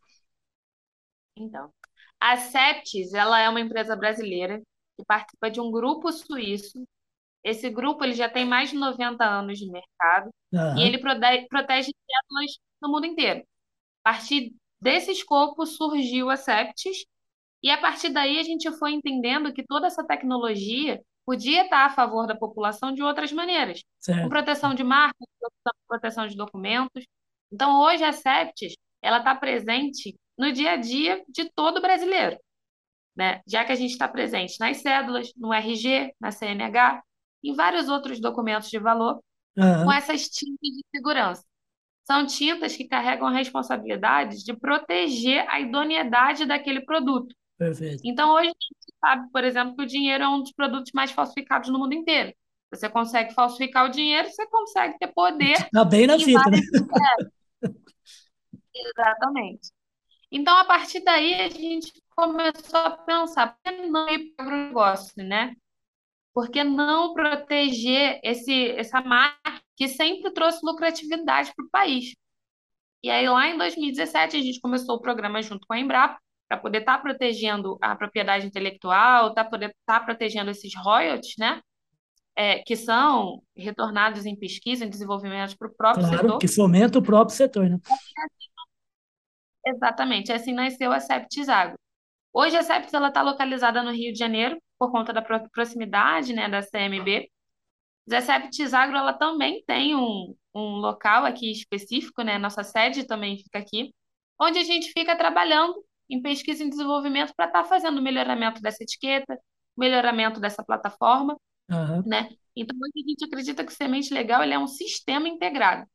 Então, 1.41 1.71
a 2.19 2.37
Septis, 2.37 3.13
ela 3.13 3.39
é 3.39 3.49
uma 3.49 3.61
empresa 3.61 3.95
brasileira 3.95 4.61
que 4.97 5.05
participa 5.05 5.49
de 5.49 5.61
um 5.61 5.71
grupo 5.71 6.11
suíço. 6.11 6.83
Esse 7.43 7.69
grupo 7.69 8.03
ele 8.03 8.13
já 8.13 8.29
tem 8.29 8.45
mais 8.45 8.69
de 8.69 8.75
90 8.75 9.23
anos 9.23 9.57
de 9.57 9.71
mercado 9.71 10.29
e 10.51 10.57
Aham, 10.57 10.79
ele 10.79 10.97
protege 10.97 11.91
células 11.91 12.59
no 12.81 12.89
mundo 12.89 13.05
inteiro. 13.05 13.43
A 14.03 14.11
partir 14.11 14.53
desse 14.81 15.11
escopo 15.11 15.65
surgiu 15.65 16.29
a 16.29 16.35
Septis 16.35 17.05
e 17.63 17.69
a 17.69 17.77
partir 17.77 18.09
daí 18.09 18.39
a 18.39 18.43
gente 18.43 18.69
foi 18.77 18.91
entendendo 18.91 19.53
que 19.53 19.65
toda 19.65 19.87
essa 19.87 20.05
tecnologia 20.05 21.01
podia 21.25 21.63
estar 21.63 21.85
a 21.85 21.89
favor 21.89 22.25
da 22.25 22.35
população 22.35 22.91
de 22.91 23.03
outras 23.03 23.31
maneiras, 23.31 23.81
com 23.81 23.89
certo. 23.99 24.29
proteção 24.29 24.73
de 24.73 24.83
marcas, 24.83 25.27
proteção 25.87 26.27
de 26.27 26.35
documentos. 26.35 27.05
Então, 27.51 27.79
hoje 27.81 28.03
a 28.03 28.11
Septis, 28.11 28.75
ela 29.01 29.19
está 29.19 29.35
presente 29.35 30.15
no 30.39 30.53
dia 30.53 30.71
a 30.71 30.77
dia 30.77 31.21
de 31.27 31.49
todo 31.49 31.81
brasileiro, 31.81 32.39
né? 33.13 33.41
Já 33.45 33.65
que 33.65 33.73
a 33.73 33.75
gente 33.75 33.91
está 33.91 34.07
presente 34.07 34.57
nas 34.57 34.77
cédulas, 34.77 35.33
no 35.35 35.53
RG, 35.53 36.13
na 36.17 36.31
CNH, 36.31 37.03
em 37.43 37.53
vários 37.53 37.89
outros 37.89 38.21
documentos 38.21 38.69
de 38.69 38.79
valor, 38.79 39.21
com 39.53 39.61
Aham, 39.61 39.93
essas 39.93 40.29
tintas 40.29 40.69
de 40.69 40.81
segurança. 40.95 41.43
São 42.05 42.25
tintas 42.25 42.75
que 42.75 42.87
carregam 42.87 43.27
a 43.27 43.31
responsabilidade 43.31 44.43
de 44.43 44.55
proteger 44.55 45.45
a 45.49 45.59
idoneidade 45.59 46.45
daquele 46.45 46.81
produto. 46.81 47.35
perfeito. 47.57 48.01
Então, 48.05 48.33
hoje 48.33 48.47
a 48.47 48.51
gente 48.51 48.95
sabe, 48.99 49.29
por 49.31 49.43
exemplo, 49.43 49.75
que 49.75 49.83
o 49.83 49.85
dinheiro 49.85 50.23
é 50.23 50.29
um 50.29 50.39
dos 50.39 50.53
produtos 50.53 50.91
mais 50.93 51.11
falsificados 51.11 51.69
no 51.69 51.77
mundo 51.77 51.93
inteiro. 51.93 52.33
Você 52.71 52.87
consegue 52.87 53.33
falsificar 53.33 53.85
o 53.85 53.89
dinheiro, 53.89 54.29
você 54.29 54.47
consegue 54.47 54.97
ter 54.97 55.07
poder 55.07 55.51
Está 55.53 55.83
bem 55.83 56.07
na 56.07 56.17
fita, 56.17 56.49
né? 56.49 56.59
Exatamente. 58.73 59.71
Então, 60.31 60.55
a 60.57 60.65
partir 60.65 61.01
daí, 61.01 61.33
a 61.35 61.49
gente 61.49 61.91
começou 62.15 62.79
a 62.79 62.91
pensar, 62.91 63.55
por 63.63 63.71
que 63.73 63.87
não 63.87 64.09
ir 64.09 64.33
para 64.35 64.45
o 64.45 64.47
agronegócio, 64.47 65.23
né? 65.23 65.55
Por 66.33 66.49
que 66.49 66.63
não 66.63 67.13
proteger 67.13 68.19
esse, 68.23 68.71
essa 68.71 69.01
marca 69.01 69.61
que 69.75 69.87
sempre 69.87 70.31
trouxe 70.33 70.59
lucratividade 70.63 71.51
para 71.55 71.65
o 71.65 71.69
país? 71.69 72.15
E 73.01 73.09
aí, 73.09 73.27
lá 73.27 73.47
em 73.47 73.57
2017, 73.57 74.37
a 74.37 74.41
gente 74.41 74.59
começou 74.59 74.95
o 74.95 75.01
programa 75.01 75.41
junto 75.41 75.65
com 75.65 75.73
a 75.73 75.79
Embrapa, 75.79 76.19
para 76.49 76.57
poder 76.57 76.79
estar 76.79 76.97
protegendo 76.97 77.77
a 77.81 77.95
propriedade 77.95 78.45
intelectual, 78.45 79.33
tá 79.33 79.45
poder 79.45 79.73
estar 79.81 79.99
protegendo 80.03 80.49
esses 80.49 80.73
royalties, 80.75 81.35
né? 81.37 81.61
É, 82.35 82.59
que 82.59 82.75
são 82.75 83.41
retornados 83.55 84.25
em 84.25 84.35
pesquisa, 84.35 84.85
em 84.85 84.89
desenvolvimento 84.89 85.57
para 85.57 85.67
o 85.67 85.75
próprio 85.75 86.07
Claro, 86.07 86.21
setor. 86.23 86.37
que 86.39 86.47
fomenta 86.47 86.97
o 86.97 87.01
próprio 87.01 87.35
setor, 87.35 87.69
né? 87.69 87.77
Exatamente, 89.69 90.31
assim 90.31 90.53
nasceu 90.53 90.91
a 90.91 90.99
Septis 90.99 91.49
Agro. 91.49 91.77
Hoje 92.33 92.57
a 92.57 92.63
Septis 92.63 92.93
está 92.93 93.21
localizada 93.23 93.83
no 93.83 93.91
Rio 93.91 94.13
de 94.13 94.19
Janeiro, 94.19 94.57
por 94.79 94.91
conta 94.91 95.13
da 95.13 95.21
pro- 95.21 95.49
proximidade, 95.51 96.33
né, 96.33 96.49
da 96.49 96.61
CMB. 96.61 97.29
Mas 98.07 98.29
a 98.29 98.39
Septis 98.41 98.73
Agro 98.73 98.97
ela 98.97 99.13
também 99.13 99.63
tem 99.67 99.95
um, 99.95 100.35
um 100.55 100.77
local 100.77 101.25
aqui 101.25 101.51
específico, 101.51 102.23
né? 102.23 102.37
Nossa 102.39 102.63
sede 102.63 103.05
também 103.07 103.37
fica 103.39 103.59
aqui, 103.59 103.93
onde 104.41 104.59
a 104.59 104.63
gente 104.63 104.91
fica 104.93 105.17
trabalhando 105.17 105.75
em 106.09 106.21
pesquisa 106.21 106.63
e 106.63 106.69
desenvolvimento 106.69 107.33
para 107.35 107.47
estar 107.47 107.65
fazendo 107.65 107.99
o 107.99 108.03
melhoramento 108.03 108.61
dessa 108.61 108.83
etiqueta, 108.83 109.37
melhoramento 109.77 110.39
dessa 110.41 110.63
plataforma, 110.65 111.37
Aham, 111.69 112.05
né? 112.05 112.29
Então, 112.55 112.77
a 112.83 112.99
gente 112.99 113.25
acredita 113.25 113.63
que 113.65 113.71
o 113.71 113.75
Semente 113.75 114.13
Legal 114.13 114.43
ele 114.43 114.53
é 114.53 114.59
um 114.59 114.67
sistema 114.67 115.27
integrado. 115.29 115.85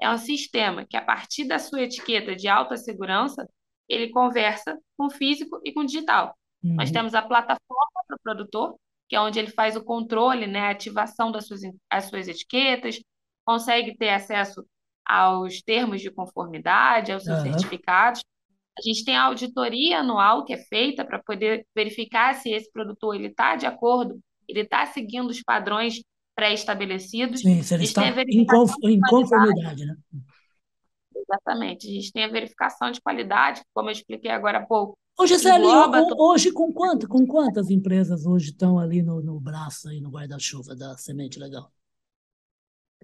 É 0.00 0.10
um 0.10 0.18
sistema 0.18 0.86
que, 0.86 0.96
a 0.96 1.02
partir 1.02 1.44
da 1.44 1.58
sua 1.58 1.82
etiqueta 1.82 2.34
de 2.34 2.48
alta 2.48 2.76
segurança, 2.76 3.48
ele 3.88 4.10
conversa 4.10 4.78
com 4.96 5.06
o 5.06 5.10
físico 5.10 5.60
e 5.64 5.72
com 5.72 5.80
o 5.80 5.86
digital. 5.86 6.36
Nós 6.62 6.88
uhum, 6.88 6.94
temos 6.94 7.14
a 7.14 7.22
plataforma 7.22 8.02
para 8.06 8.16
o 8.16 8.20
produtor, 8.22 8.76
que 9.08 9.16
é 9.16 9.20
onde 9.20 9.38
ele 9.38 9.50
faz 9.50 9.76
o 9.76 9.82
controle, 9.82 10.46
né, 10.46 10.60
a 10.60 10.70
ativação 10.70 11.32
das 11.32 11.46
suas, 11.46 11.62
as 11.90 12.04
suas 12.04 12.28
etiquetas, 12.28 13.00
consegue 13.44 13.96
ter 13.96 14.10
acesso 14.10 14.64
aos 15.06 15.62
termos 15.62 16.02
de 16.02 16.10
conformidade, 16.10 17.12
aos 17.12 17.24
seus 17.24 17.38
aham. 17.38 17.52
certificados. 17.52 18.22
A 18.78 18.82
gente 18.82 19.04
tem 19.04 19.16
a 19.16 19.24
auditoria 19.24 20.00
anual 20.00 20.44
que 20.44 20.52
é 20.52 20.58
feita 20.58 21.04
para 21.04 21.18
poder 21.20 21.66
verificar 21.74 22.34
se 22.34 22.50
esse 22.50 22.70
produtor 22.70 23.14
ele 23.14 23.28
está 23.28 23.56
de 23.56 23.66
acordo, 23.66 24.20
ele 24.46 24.60
está 24.60 24.84
seguindo 24.86 25.30
os 25.30 25.42
padrões 25.42 26.02
pré-estabelecidos. 26.38 27.40
Sim, 27.40 27.62
se 27.64 27.74
A 27.74 27.78
ele 27.78 27.82
a 27.82 27.86
está 27.86 28.02
em, 28.84 29.00
conformidade, 29.00 29.84
né? 29.86 29.96
Exatamente. 31.14 31.88
A 31.88 31.90
gente 31.92 32.12
tem 32.12 32.24
a 32.24 32.28
verificação 32.28 32.92
de 32.92 33.00
qualidade, 33.00 33.62
como 33.74 33.88
eu 33.88 33.92
expliquei 33.92 34.30
agora 34.30 34.58
há 34.58 34.66
pouco, 34.66 34.96
Ô, 35.18 35.26
Gisele, 35.26 35.66
hoje 36.16 36.52
com 36.52 36.72
quanto, 36.72 37.08
com 37.08 37.26
quantas 37.26 37.70
empresas 37.70 38.24
hoje 38.24 38.50
estão 38.50 38.78
ali 38.78 39.02
no, 39.02 39.20
no 39.20 39.40
braço, 39.40 39.88
aí 39.88 40.00
no 40.00 40.10
guarda-chuva 40.10 40.76
da 40.76 40.96
Semente 40.96 41.40
Legal? 41.40 41.72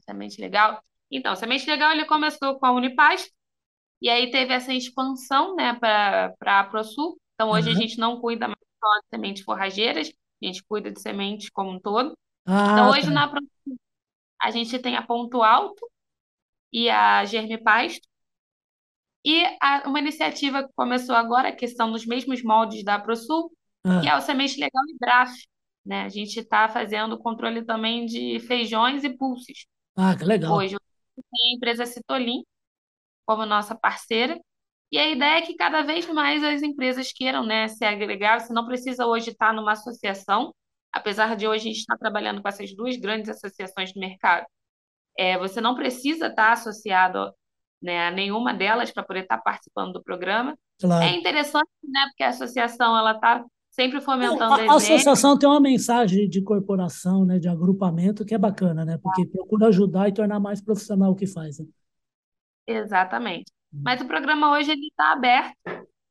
Semente 0.01 0.41
Legal. 0.41 0.83
Então, 1.11 1.35
Semente 1.37 1.67
Legal 1.69 1.93
ele 1.93 2.05
começou 2.07 2.59
com 2.59 2.67
a 2.67 2.73
Unipaz, 2.73 3.31
e 4.03 4.11
aí 4.11 4.31
teve 4.31 4.53
essa 4.55 4.73
expansão, 4.75 5.57
né, 5.57 5.75
para 5.75 6.35
a 6.43 6.65
ProSul. 6.65 7.19
Então, 7.35 7.51
hoje 7.51 7.71
a 7.71 7.73
Aham. 7.73 7.81
gente 7.81 7.99
não 7.99 8.21
cuida 8.21 8.49
mais 8.49 8.59
só 8.81 9.01
de 9.01 9.09
sementes 9.11 9.45
forrageiras, 9.45 10.09
a 10.43 10.47
gente 10.47 10.65
cuida 10.65 10.91
de 10.91 11.01
sementes 11.01 11.51
como 11.51 11.71
um 11.73 11.81
todo. 11.81 12.17
Então, 12.73 12.89
Ah, 12.89 12.91
hoje 12.91 13.11
tá. 13.11 13.11
na 13.11 13.29
ProSul 13.29 13.51
a 14.41 14.51
gente 14.53 14.79
tem 14.81 14.97
a 14.97 15.03
Ponto 15.07 15.43
Alto 15.43 15.87
e 16.73 16.91
a 16.91 17.25
Germe 17.27 17.59
Pasto, 17.59 18.09
e 19.25 19.45
a- 19.61 19.85
uma 19.87 19.99
iniciativa 20.01 20.63
que 20.67 20.73
começou 20.75 21.15
agora, 21.15 21.55
que 21.55 21.67
são 21.69 21.91
nos 21.91 22.05
mesmos 22.07 22.43
moldes 22.43 22.85
da 22.85 22.99
ProSul, 22.99 23.51
que 23.99 24.07
é 24.09 24.15
Ah, 24.15 24.17
o 24.17 24.21
Semente 24.21 24.59
Legal 24.61 24.83
e 24.89 24.99
Braf, 24.99 25.33
né? 25.85 26.03
A 26.05 26.09
gente 26.09 26.39
está 26.41 26.69
fazendo 26.69 27.19
controle 27.19 27.65
também 27.65 28.05
de 28.07 28.39
feijões 28.41 29.05
e 29.05 29.17
pulses. 29.17 29.67
ah, 29.97 30.17
que 30.17 30.25
legal. 30.25 30.59
Hoje 30.59 30.77
tem 31.17 31.53
a 31.55 31.57
empresa 31.57 31.87
Citolin 31.87 32.45
como 33.27 33.47
nossa 33.47 33.75
parceira, 33.77 34.39
e 34.93 34.99
a 34.99 35.09
ideia 35.11 35.39
é 35.39 35.43
que 35.43 35.55
cada 35.57 35.83
vez 35.83 36.07
mais 36.09 36.43
as 36.45 36.63
empresas 36.63 37.13
queiram, 37.13 37.45
né, 37.47 37.69
se 37.69 37.85
agregar. 37.85 38.41
Você 38.41 38.53
não 38.53 38.67
precisa 38.67 39.07
hoje 39.07 39.31
estar 39.31 39.53
numa 39.55 39.73
associação, 39.73 40.55
apesar 40.95 41.37
de 41.37 41.47
hoje 41.49 41.65
a 41.65 41.73
gente 41.73 41.81
estar 41.81 41.99
trabalhando 41.99 42.41
com 42.43 42.49
essas 42.49 42.75
duas 42.75 42.97
grandes 42.97 43.29
associações 43.31 43.93
do 43.93 44.01
mercado. 44.01 44.47
É, 45.19 45.39
você 45.39 45.61
não 45.61 45.75
precisa 45.75 46.29
estar 46.29 46.53
associado, 46.53 47.33
né, 47.83 48.09
a 48.09 48.11
nenhuma 48.11 48.55
delas 48.55 48.91
para 48.91 49.03
poder 49.05 49.23
estar 49.23 49.39
participando 49.39 49.93
do 49.95 50.03
programa. 50.03 50.53
É 50.53 50.87
Claro. 50.87 51.05
interessante, 51.17 51.69
né, 51.85 52.01
porque 52.09 52.23
a 52.25 52.29
associação 52.31 52.97
ela 52.99 53.13
está 53.13 53.45
sempre 53.71 53.99
Não, 53.99 54.05
fomentando 54.05 54.55
a, 54.55 54.57
a 54.57 54.59
eventos. 54.65 54.85
associação 54.85 55.39
tem 55.39 55.49
uma 55.49 55.61
mensagem 55.61 56.29
de 56.29 56.43
corporação, 56.43 57.25
né, 57.25 57.39
de 57.39 57.49
agrupamento, 57.49 58.25
que 58.25 58.35
é 58.35 58.39
bacana, 58.39 58.85
né? 58.85 58.99
Porque 59.03 59.27
procura 59.27 59.69
ajudar 59.69 60.09
e 60.09 60.15
tornar 60.15 60.41
mais 60.41 60.61
profissional 60.63 61.13
o 61.13 61.17
que 61.17 61.27
faz. 61.27 61.59
né? 61.59 61.67
Exatamente. 62.67 63.53
Mas 63.73 64.01
o 64.01 64.07
programa 64.07 64.53
hoje 64.53 64.71
ele 64.73 64.87
está 64.87 65.13
aberto 65.13 65.55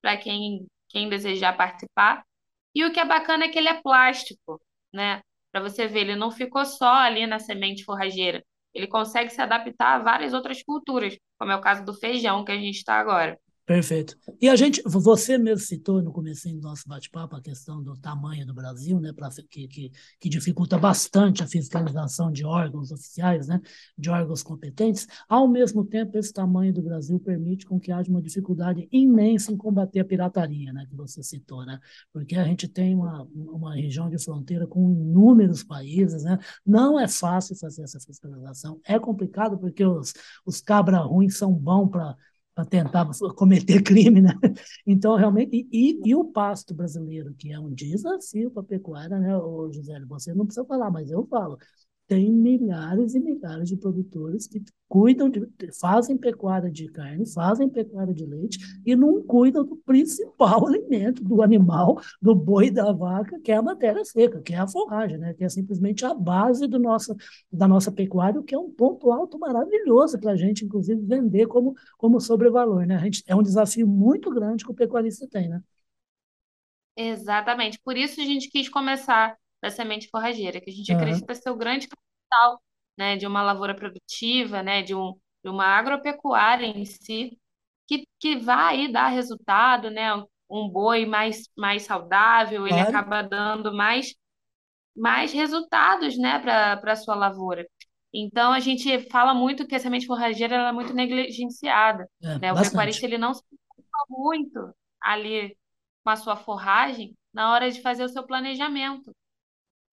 para 0.02 0.17
quem, 0.17 0.65
quem 0.89 1.10
desejar 1.10 1.56
participar. 1.56 2.24
E 2.76 2.84
o 2.86 2.91
que 2.91 3.00
é 3.00 3.06
bacana 3.06 3.46
é 3.46 3.50
que 3.50 3.58
ele 3.58 3.69
é 3.69 3.82
plástico, 3.82 4.60
né? 4.93 5.21
Para 5.51 5.62
você 5.62 5.88
ver, 5.88 6.01
ele 6.01 6.15
não 6.15 6.32
ficou 6.32 6.65
só 6.65 6.93
ali 6.93 7.27
na 7.27 7.39
semente 7.39 7.84
forrageira. 7.84 8.43
Ele 8.73 8.88
consegue 8.88 9.29
se 9.29 9.41
adaptar 9.41 9.95
a 9.95 10.03
várias 10.03 10.34
outras 10.34 10.63
culturas, 10.63 11.15
como 11.38 11.51
é 11.51 11.56
o 11.56 11.62
caso 11.62 11.86
do 11.86 11.93
feijão 11.93 12.43
que 12.43 12.51
a 12.51 12.56
gente 12.58 12.77
está 12.77 12.95
agora. 12.99 13.39
Perfeito. 13.65 14.17
E 14.41 14.49
a 14.49 14.58
gente, 14.58 14.82
você 14.86 15.38
mesmo 15.38 15.65
citou 15.65 16.02
no 16.02 16.12
começo 16.12 16.49
do 16.49 16.60
nosso 16.60 16.86
bate-papo 16.86 17.38
a 17.38 17.41
questão 17.41 17.82
do 17.82 17.95
tamanho 17.95 18.45
do 18.45 18.54
Brasil, 18.54 18.99
né, 18.99 19.13
pra, 19.13 19.30
que, 19.49 19.69
que, 19.69 19.91
que, 20.19 20.30
dificulta 20.30 20.78
bastante 20.78 21.41
a 21.41 21.47
fiscalização 21.47 22.30
de 22.30 22.43
órgãos 22.43 22.91
oficiais, 22.91 23.47
né, 23.47 23.62
de 23.97 24.10
órgãos 24.10 24.43
competentes. 24.43 25.08
Ao 25.30 25.47
mesmo 25.47 25.86
tempo, 25.86 26.17
esse 26.17 26.34
tamanho 26.34 26.73
do 26.73 26.82
Brasil 26.82 27.17
permite 27.21 27.65
com 27.65 27.80
que 27.80 27.89
haja 27.89 28.10
uma 28.10 28.21
dificuldade 28.21 28.86
imensa 28.91 29.54
em 29.54 29.56
combater 29.56 30.02
a 30.02 30.06
pirataria, 30.06 30.73
né, 30.73 30.86
que 30.89 30.95
você 30.95 31.23
citou, 31.23 31.65
né, 31.65 31.80
porque 32.12 32.36
a 32.36 32.43
gente 32.43 32.67
tem 32.67 32.93
uma, 32.93 33.26
uma 33.34 33.76
região 33.76 34.10
de 34.10 34.21
fronteira 34.21 34.67
com 34.67 34.91
inúmeros 34.91 35.63
países, 35.63 36.26
né, 36.26 36.38
não 36.65 36.99
é 36.99 37.08
fácil 37.08 37.56
fazer 37.56 37.84
essa 37.84 37.99
fiscalização, 38.02 38.82
é 38.84 38.99
complicado 38.99 39.58
porque 39.58 39.86
os, 39.86 40.13
os 40.45 40.60
cabra 40.60 40.97
ruins 40.97 41.38
são 41.38 41.54
bons 41.54 41.88
para 41.89 42.17
para 42.56 42.66
tentar 42.66 43.10
cometer 43.36 43.82
crime, 43.84 44.22
né? 44.22 44.34
Então, 44.86 45.16
realmente, 45.16 45.68
e, 45.72 46.00
e, 46.04 46.16
o 46.16 46.26
pasto 46.26 46.74
brasileiro, 46.74 47.34
que 47.34 47.52
é 47.52 47.60
um 47.60 47.74
desafio 47.74 48.52
para 48.52 48.62
a 48.62 48.66
pecuária, 48.66 49.20
né, 49.20 49.36
ô, 49.38 49.72
Gisele? 49.72 50.06
Você 50.06 50.34
não 50.34 50.46
precisa 50.46 50.66
falar, 50.66 50.92
mas 50.92 51.10
eu 51.10 51.26
falo 51.28 51.58
tem 52.08 52.32
milhares 52.32 53.16
e 53.16 53.20
milhares 53.20 53.70
de 53.70 53.78
produtores 53.78 54.48
que 54.48 54.62
cuidam 54.88 55.30
de, 55.30 55.48
fazem 55.80 56.18
pecuária 56.18 56.70
de 56.70 56.88
carne, 56.92 57.26
fazem 57.26 57.68
pecuária 57.68 58.13
de 58.13 58.26
leite 58.26 58.60
e 58.86 58.96
não 58.96 59.24
cuidam 59.24 59.63
do 59.66 59.76
principal 59.78 60.68
alimento 60.68 61.24
do 61.24 61.42
animal, 61.42 62.00
do 62.22 62.36
boi 62.36 62.70
da 62.70 62.92
vaca, 62.92 63.39
que 63.39 63.52
é 63.52 63.56
a 63.56 63.62
matéria 63.62 64.04
seca, 64.06 64.42
que 64.42 64.54
é 64.54 64.58
a 64.58 64.68
forragem, 64.68 65.18
né? 65.18 65.34
que 65.34 65.44
é 65.44 65.50
simplesmente 65.50 66.06
a 66.06 66.13
base 66.13 66.68
do 66.68 66.78
nosso, 66.78 67.16
da 67.52 67.68
nossa 67.68 67.92
pecuária, 67.92 68.39
o 68.39 68.44
que 68.44 68.54
é 68.54 68.60
um 68.60 68.70
ponto 68.70 69.12
alto 69.12 69.39
maravilhoso 69.39 70.20
para 70.20 70.32
a 70.32 70.38
gente, 70.38 70.66
inclusive, 70.66 71.02
vender 71.02 71.48
como, 71.48 71.74
como 71.98 72.20
sobrevalor. 72.20 72.86
Né? 72.86 72.96
A 72.96 73.00
gente, 73.00 73.24
é 73.26 73.36
um 73.36 73.42
desafio 73.42 73.88
muito 73.88 74.30
grande 74.30 74.63
que 74.63 74.72
o 74.72 74.76
pecuarista 74.76 75.28
tem. 75.28 75.50
Né? 75.50 75.62
Exatamente. 76.96 77.80
Por 77.84 77.98
isso 77.98 78.22
a 78.22 78.26
gente 78.26 78.50
quis 78.50 78.70
começar 78.70 79.36
da 79.63 79.71
semente 79.71 80.10
forrageira, 80.10 80.60
que 80.60 80.69
a 80.69 80.73
gente 80.73 80.91
uhum. 80.91 80.97
acredita 80.97 81.34
ser 81.34 81.49
o 81.49 81.56
grande 81.56 81.88
capital, 81.88 82.62
né, 82.97 83.15
de 83.15 83.26
uma 83.26 83.41
lavoura 83.41 83.73
produtiva, 83.73 84.62
né, 84.62 84.82
de, 84.82 84.93
um, 84.93 85.13
de 85.41 85.49
uma 85.49 85.65
agropecuária 85.65 86.65
em 86.65 86.84
si, 86.84 87.39
que, 87.88 88.06
que 88.19 88.36
vai 88.36 88.91
dar 88.91 89.08
resultado, 89.08 89.89
né, 89.89 90.13
um 90.49 90.67
boi 90.67 91.06
mais, 91.06 91.49
mais 91.58 91.84
saudável, 91.84 92.67
ele 92.67 92.78
acaba 92.78 93.21
dando 93.21 93.73
mais, 93.73 94.13
mais 94.93 95.32
resultados, 95.32 96.17
né, 96.17 96.39
para 96.39 96.82
a 96.84 96.95
sua 96.97 97.15
lavoura. 97.15 97.65
Então, 98.13 98.52
a 98.52 98.60
gente 98.60 99.10
fala 99.10 99.34
muito 99.34 99.65
que 99.65 99.76
a 99.76 99.80
semente 99.80 100.06
forrageira 100.06 100.56
ela 100.56 100.69
é 100.69 100.73
muito 100.73 100.93
negligenciada, 100.93 102.08
é, 102.21 102.38
né? 102.38 102.54
O 102.54 102.62
pecuarista 102.62 103.06
ele 103.06 103.17
não 103.17 103.34
se 103.34 103.41
preocupa 103.43 104.06
muito 104.10 104.76
ali 105.02 105.58
com 106.04 106.10
a 106.12 106.15
sua 106.15 106.36
forragem 106.36 107.15
na 107.34 107.52
hora 107.52 107.71
de 107.71 107.82
fazer 107.82 108.04
o 108.04 108.10
seu 108.10 108.23
planejamento. 108.23 109.12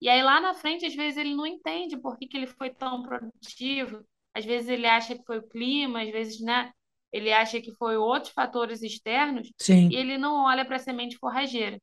E 0.01 0.09
aí 0.09 0.23
lá 0.23 0.41
na 0.41 0.53
frente, 0.55 0.85
às 0.85 0.95
vezes, 0.95 1.17
ele 1.17 1.35
não 1.35 1.45
entende 1.45 1.95
por 1.95 2.17
que, 2.17 2.27
que 2.27 2.35
ele 2.35 2.47
foi 2.47 2.71
tão 2.71 3.03
produtivo. 3.03 4.03
Às 4.33 4.43
vezes 4.43 4.67
ele 4.67 4.87
acha 4.87 5.15
que 5.15 5.23
foi 5.23 5.37
o 5.37 5.47
clima, 5.47 6.01
às 6.01 6.09
vezes, 6.09 6.41
né? 6.41 6.71
Ele 7.11 7.31
acha 7.31 7.61
que 7.61 7.71
foi 7.75 7.97
outros 7.97 8.33
fatores 8.33 8.81
externos 8.81 9.51
Sim. 9.59 9.89
e 9.91 9.95
ele 9.95 10.17
não 10.17 10.45
olha 10.45 10.65
para 10.65 10.77
a 10.77 10.79
semente 10.79 11.17
forrageira. 11.17 11.77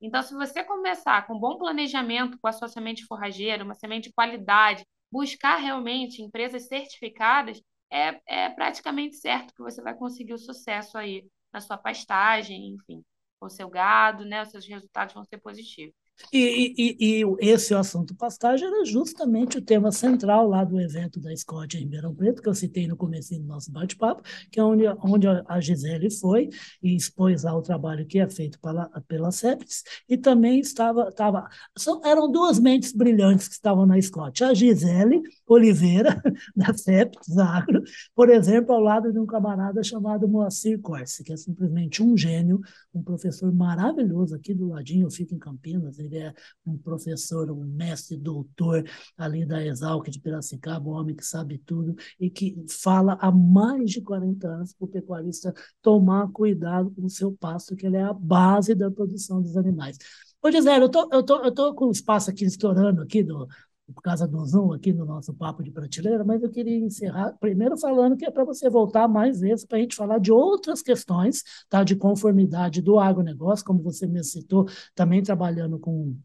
Então, 0.00 0.22
se 0.22 0.34
você 0.34 0.64
começar 0.64 1.26
com 1.26 1.38
bom 1.38 1.56
planejamento 1.56 2.38
com 2.40 2.48
a 2.48 2.52
sua 2.52 2.68
semente 2.68 3.04
forrageira, 3.06 3.64
uma 3.64 3.74
semente 3.74 4.08
de 4.08 4.14
qualidade, 4.14 4.84
buscar 5.10 5.56
realmente 5.56 6.22
empresas 6.22 6.66
certificadas, 6.66 7.60
é, 7.90 8.20
é 8.26 8.50
praticamente 8.50 9.16
certo 9.16 9.54
que 9.54 9.62
você 9.62 9.80
vai 9.82 9.94
conseguir 9.94 10.34
o 10.34 10.38
sucesso 10.38 10.98
aí 10.98 11.26
na 11.52 11.60
sua 11.60 11.78
pastagem, 11.78 12.74
enfim, 12.74 13.02
com 13.38 13.46
o 13.46 13.50
seu 13.50 13.68
gado, 13.70 14.24
né? 14.24 14.42
Os 14.42 14.50
seus 14.50 14.66
resultados 14.66 15.14
vão 15.14 15.24
ser 15.24 15.38
positivos. 15.38 15.94
E, 16.32 16.74
e, 16.76 17.22
e, 17.22 17.36
esse 17.40 17.74
assunto 17.74 18.14
pastagem 18.14 18.66
era 18.66 18.84
justamente 18.84 19.58
o 19.58 19.62
tema 19.62 19.92
central 19.92 20.48
lá 20.48 20.64
do 20.64 20.80
evento 20.80 21.20
da 21.20 21.34
Scott 21.36 21.76
em 21.76 21.80
Ribeirão 21.80 22.14
Preto, 22.14 22.42
que 22.42 22.48
eu 22.48 22.54
citei 22.54 22.86
no 22.86 22.96
começo 22.96 23.34
do 23.38 23.44
nosso 23.44 23.70
bate-papo, 23.70 24.22
que 24.50 24.58
é 24.58 24.64
onde, 24.64 24.84
onde 25.02 25.26
a 25.26 25.60
Gisele 25.60 26.10
foi 26.10 26.48
e 26.82 26.96
expôs 26.96 27.44
lá 27.44 27.54
o 27.56 27.62
trabalho 27.62 28.06
que 28.06 28.18
é 28.18 28.28
feito 28.28 28.58
pela, 28.60 28.88
pela 29.06 29.30
CEPES, 29.30 29.84
e 30.08 30.16
também 30.16 30.58
estava, 30.60 31.08
estava 31.08 31.48
são, 31.76 32.00
eram 32.04 32.30
duas 32.30 32.58
mentes 32.58 32.92
brilhantes 32.92 33.48
que 33.48 33.54
estavam 33.54 33.86
na 33.86 34.00
Scott, 34.00 34.42
a 34.42 34.54
Gisele 34.54 35.22
Oliveira, 35.46 36.20
da 36.56 36.72
CEPES 36.74 37.38
Agro, 37.38 37.82
por 38.14 38.30
exemplo, 38.30 38.74
ao 38.74 38.80
lado 38.80 39.12
de 39.12 39.18
um 39.18 39.26
camarada 39.26 39.82
chamado 39.82 40.28
Moacir 40.28 40.80
Corse, 40.80 41.22
que 41.22 41.32
é 41.32 41.36
simplesmente 41.36 42.02
um 42.02 42.16
gênio, 42.16 42.60
um 42.94 43.02
professor 43.02 43.52
maravilhoso 43.52 44.34
aqui 44.34 44.54
do 44.54 44.68
ladinho, 44.68 45.06
eu 45.06 45.10
fico 45.10 45.34
em 45.34 45.38
Campinas, 45.38 45.98
ele 46.06 46.18
é 46.18 46.34
um 46.64 46.76
professor, 46.76 47.50
um 47.50 47.64
mestre, 47.64 48.16
doutor 48.16 48.84
ali 49.16 49.44
da 49.44 49.64
Exalc 49.64 50.08
de 50.08 50.20
Piracicaba, 50.20 50.88
um 50.88 50.92
homem 50.92 51.14
que 51.14 51.24
sabe 51.24 51.58
tudo 51.58 51.94
e 52.18 52.30
que 52.30 52.56
fala 52.68 53.18
há 53.20 53.30
mais 53.30 53.90
de 53.90 54.00
40 54.00 54.48
anos 54.48 54.72
para 54.72 54.84
o 54.84 54.88
pecuarista 54.88 55.54
tomar 55.82 56.30
cuidado 56.32 56.90
com 56.90 57.04
o 57.04 57.10
seu 57.10 57.32
pasto, 57.32 57.76
que 57.76 57.86
ele 57.86 57.96
é 57.96 58.02
a 58.02 58.12
base 58.12 58.74
da 58.74 58.90
produção 58.90 59.42
dos 59.42 59.56
animais. 59.56 59.98
Ô, 60.42 60.50
Gisele, 60.50 60.84
eu 60.84 60.88
tô, 60.88 61.08
eu 61.12 61.22
tô, 61.22 61.44
eu 61.44 61.52
tô 61.52 61.74
com 61.74 61.86
o 61.86 61.90
espaço 61.90 62.30
aqui 62.30 62.44
estourando 62.44 63.02
aqui 63.02 63.22
do, 63.22 63.48
por 63.94 64.02
causa 64.02 64.26
do 64.26 64.44
Zoom 64.44 64.72
aqui 64.72 64.92
no 64.92 65.04
nosso 65.04 65.32
papo 65.32 65.62
de 65.62 65.70
prateleira, 65.70 66.24
mas 66.24 66.42
eu 66.42 66.50
queria 66.50 66.76
encerrar 66.76 67.36
primeiro 67.38 67.78
falando 67.78 68.16
que 68.16 68.24
é 68.24 68.30
para 68.30 68.44
você 68.44 68.68
voltar 68.68 69.06
mais 69.06 69.40
vezes 69.40 69.64
para 69.64 69.78
a 69.78 69.80
gente 69.80 69.94
falar 69.94 70.18
de 70.18 70.32
outras 70.32 70.82
questões 70.82 71.42
tá, 71.68 71.84
de 71.84 71.94
conformidade 71.94 72.82
do 72.82 72.98
agronegócio, 72.98 73.64
como 73.64 73.82
você 73.82 74.06
me 74.06 74.22
citou, 74.24 74.66
também 74.94 75.22
trabalhando 75.22 75.78
com 75.78 76.16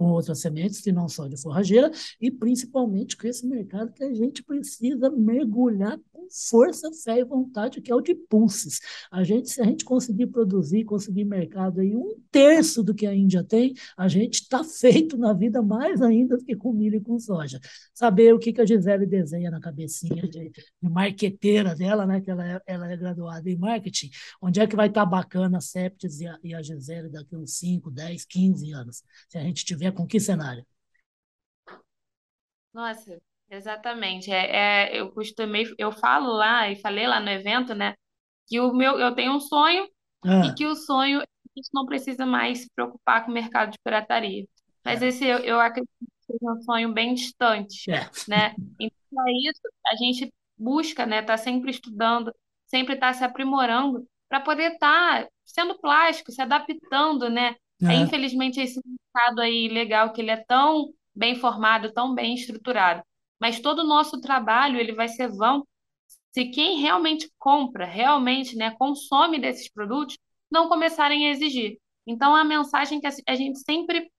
com 0.00 0.06
outras 0.06 0.40
sementes 0.40 0.80
que 0.80 0.90
não 0.90 1.10
são 1.10 1.28
de 1.28 1.36
forrageira 1.36 1.90
e 2.18 2.30
principalmente 2.30 3.18
com 3.18 3.26
esse 3.26 3.46
mercado 3.46 3.92
que 3.92 4.02
a 4.02 4.14
gente 4.14 4.42
precisa 4.42 5.10
mergulhar 5.10 6.00
com 6.10 6.26
força, 6.30 6.90
fé 7.04 7.18
e 7.18 7.24
vontade, 7.24 7.82
que 7.82 7.92
é 7.92 7.94
o 7.94 8.00
de 8.00 8.14
pulses. 8.14 8.80
A 9.12 9.22
gente, 9.22 9.50
se 9.50 9.60
a 9.60 9.64
gente 9.64 9.84
conseguir 9.84 10.28
produzir, 10.28 10.84
conseguir 10.84 11.26
mercado 11.26 11.80
aí 11.80 11.94
um 11.94 12.14
terço 12.30 12.82
do 12.82 12.94
que 12.94 13.06
a 13.06 13.14
Índia 13.14 13.44
tem, 13.44 13.74
a 13.94 14.08
gente 14.08 14.36
está 14.36 14.64
feito 14.64 15.18
na 15.18 15.34
vida 15.34 15.60
mais 15.60 16.00
ainda 16.00 16.38
do 16.38 16.44
que 16.46 16.56
com 16.56 16.72
milho 16.72 16.96
e 16.96 17.00
com 17.02 17.18
soja. 17.18 17.60
Saber 17.92 18.32
o 18.32 18.38
que, 18.38 18.54
que 18.54 18.60
a 18.62 18.64
Gisele 18.64 19.04
desenha 19.04 19.50
na 19.50 19.60
cabecinha 19.60 20.22
de, 20.22 20.50
de 20.50 20.88
marqueteira 20.88 21.74
dela, 21.74 22.06
né, 22.06 22.22
que 22.22 22.30
ela 22.30 22.54
é, 22.54 22.60
ela 22.66 22.90
é 22.90 22.96
graduada 22.96 23.50
em 23.50 23.56
marketing, 23.56 24.08
onde 24.40 24.60
é 24.60 24.66
que 24.66 24.76
vai 24.76 24.88
estar 24.88 25.04
tá 25.04 25.10
bacana 25.10 25.58
a 25.58 25.60
Septis 25.60 26.20
e 26.20 26.26
a, 26.26 26.38
e 26.42 26.54
a 26.54 26.62
Gisele 26.62 27.10
daqui 27.10 27.36
uns 27.36 27.58
5, 27.58 27.90
10, 27.90 28.24
15 28.24 28.72
anos, 28.72 29.02
se 29.28 29.36
a 29.36 29.42
gente 29.42 29.62
tiver 29.62 29.89
com 29.92 30.06
que 30.06 30.20
cenário? 30.20 30.64
Nossa, 32.72 33.20
exatamente. 33.50 34.30
É, 34.30 34.92
é, 34.94 35.00
eu 35.00 35.10
costumei, 35.12 35.66
eu 35.78 35.92
falo 35.92 36.32
lá 36.32 36.68
e 36.70 36.76
falei 36.80 37.06
lá 37.06 37.20
no 37.20 37.28
evento, 37.28 37.74
né, 37.74 37.94
que 38.46 38.60
o 38.60 38.72
meu, 38.72 38.98
eu 38.98 39.14
tenho 39.14 39.32
um 39.34 39.40
sonho 39.40 39.88
Ah, 40.24 40.42
e 40.42 40.54
que 40.54 40.66
o 40.66 40.76
sonho 40.76 41.20
a 41.20 41.26
gente 41.56 41.70
não 41.74 41.86
precisa 41.86 42.26
mais 42.26 42.60
se 42.62 42.70
preocupar 42.74 43.24
com 43.24 43.30
o 43.30 43.34
mercado 43.34 43.72
de 43.72 43.78
pirataria. 43.84 44.46
Mas 44.84 45.02
esse 45.02 45.24
eu, 45.26 45.38
eu 45.40 45.60
acredito 45.60 45.90
que 45.98 46.24
seja 46.32 46.52
um 46.52 46.62
sonho 46.62 46.92
bem 46.92 47.14
distante, 47.14 47.90
é. 47.90 48.10
né? 48.26 48.54
Então, 48.80 48.98
para 49.12 49.32
isso, 49.32 49.60
a 49.86 49.96
gente 49.96 50.32
busca, 50.56 51.06
né, 51.06 51.22
tá 51.22 51.36
sempre 51.36 51.70
estudando, 51.70 52.32
sempre 52.66 52.96
tá 52.96 53.12
se 53.12 53.24
aprimorando 53.24 54.06
para 54.28 54.40
poder 54.40 54.72
estar 54.74 55.28
sendo 55.44 55.78
plástico, 55.80 56.30
se 56.32 56.40
adaptando, 56.42 57.28
né, 57.30 57.56
é, 57.88 57.94
É. 57.94 57.96
infelizmente, 57.96 58.60
esse 58.60 58.80
mercado 58.84 59.40
aí 59.40 59.68
legal, 59.68 60.12
que 60.12 60.20
ele 60.20 60.30
é 60.30 60.44
tão 60.46 60.92
bem 61.14 61.34
formado, 61.36 61.92
tão 61.92 62.14
bem 62.14 62.34
estruturado. 62.34 63.02
Mas 63.40 63.60
todo 63.60 63.80
o 63.80 63.86
nosso 63.86 64.20
trabalho, 64.20 64.78
ele 64.78 64.94
vai 64.94 65.08
ser 65.08 65.28
vão 65.28 65.66
se 66.32 66.46
quem 66.46 66.80
realmente 66.80 67.30
compra, 67.38 67.84
realmente, 67.86 68.56
né, 68.56 68.70
consome 68.78 69.38
desses 69.40 69.70
produtos, 69.70 70.16
não 70.50 70.68
começarem 70.68 71.26
a 71.28 71.30
exigir. 71.32 71.78
Então, 72.06 72.34
a 72.34 72.44
mensagem 72.44 73.00
que 73.00 73.06
a 73.06 73.34
gente 73.34 73.58
sempre 73.60 74.10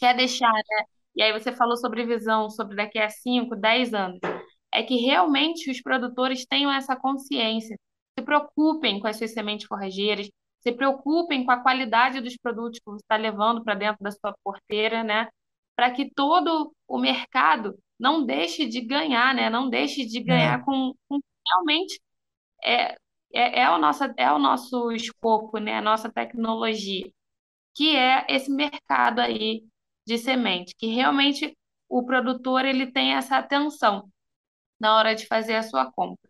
quer 0.00 0.16
deixar, 0.16 0.52
né? 0.52 0.84
E 1.16 1.22
aí 1.22 1.32
você 1.32 1.52
falou 1.52 1.76
sobre 1.76 2.06
visão, 2.06 2.50
sobre 2.50 2.76
daqui 2.76 2.98
a 2.98 3.08
5, 3.08 3.54
10 3.56 3.92
anos, 3.94 4.18
é 4.72 4.82
que 4.82 4.96
realmente 4.96 5.70
os 5.70 5.80
produtores 5.82 6.46
tenham 6.46 6.72
essa 6.72 6.96
consciência, 6.96 7.76
se 8.18 8.24
preocupem 8.24 9.00
com 9.00 9.06
as 9.06 9.16
suas 9.18 9.32
sementes 9.32 9.66
forrageiras, 9.66 10.28
se 10.62 10.72
preocupem 10.72 11.44
com 11.44 11.50
a 11.50 11.60
qualidade 11.62 12.20
dos 12.20 12.36
produtos 12.36 12.78
que 12.78 12.86
você 12.86 13.02
está 13.02 13.16
levando 13.16 13.64
para 13.64 13.74
dentro 13.74 14.02
da 14.02 14.10
sua 14.12 14.34
porteira, 14.44 15.02
né? 15.04 15.28
Para 15.76 15.90
que 15.90 16.10
todo 16.14 16.72
o 16.88 16.98
mercado 16.98 17.76
não 17.98 18.24
deixe 18.24 18.66
de 18.66 18.80
ganhar, 18.80 19.34
né? 19.34 19.50
Não 19.50 19.68
deixe 19.68 20.04
de 20.06 20.20
ganhar 20.22 20.60
É. 20.60 20.64
com, 20.64 20.94
com 21.08 21.20
realmente 21.46 22.00
é, 22.64 22.94
é, 23.32 23.60
é, 23.62 23.70
o 23.70 23.78
nosso, 23.78 24.04
é 24.16 24.32
o 24.32 24.38
nosso 24.38 24.92
escopo, 24.92 25.58
né? 25.58 25.78
A 25.78 25.82
nossa 25.82 26.10
tecnologia, 26.12 27.10
que 27.74 27.96
é 27.96 28.26
esse 28.28 28.50
mercado 28.52 29.20
aí 29.20 29.64
de 30.06 30.18
semente, 30.18 30.74
que 30.78 30.86
realmente 30.88 31.56
o 31.88 32.04
produtor 32.04 32.64
ele 32.64 32.90
tem 32.92 33.14
essa 33.14 33.38
atenção 33.38 34.08
na 34.80 34.96
hora 34.96 35.14
de 35.14 35.26
fazer 35.26 35.56
a 35.56 35.62
sua 35.62 35.90
compra. 35.92 36.28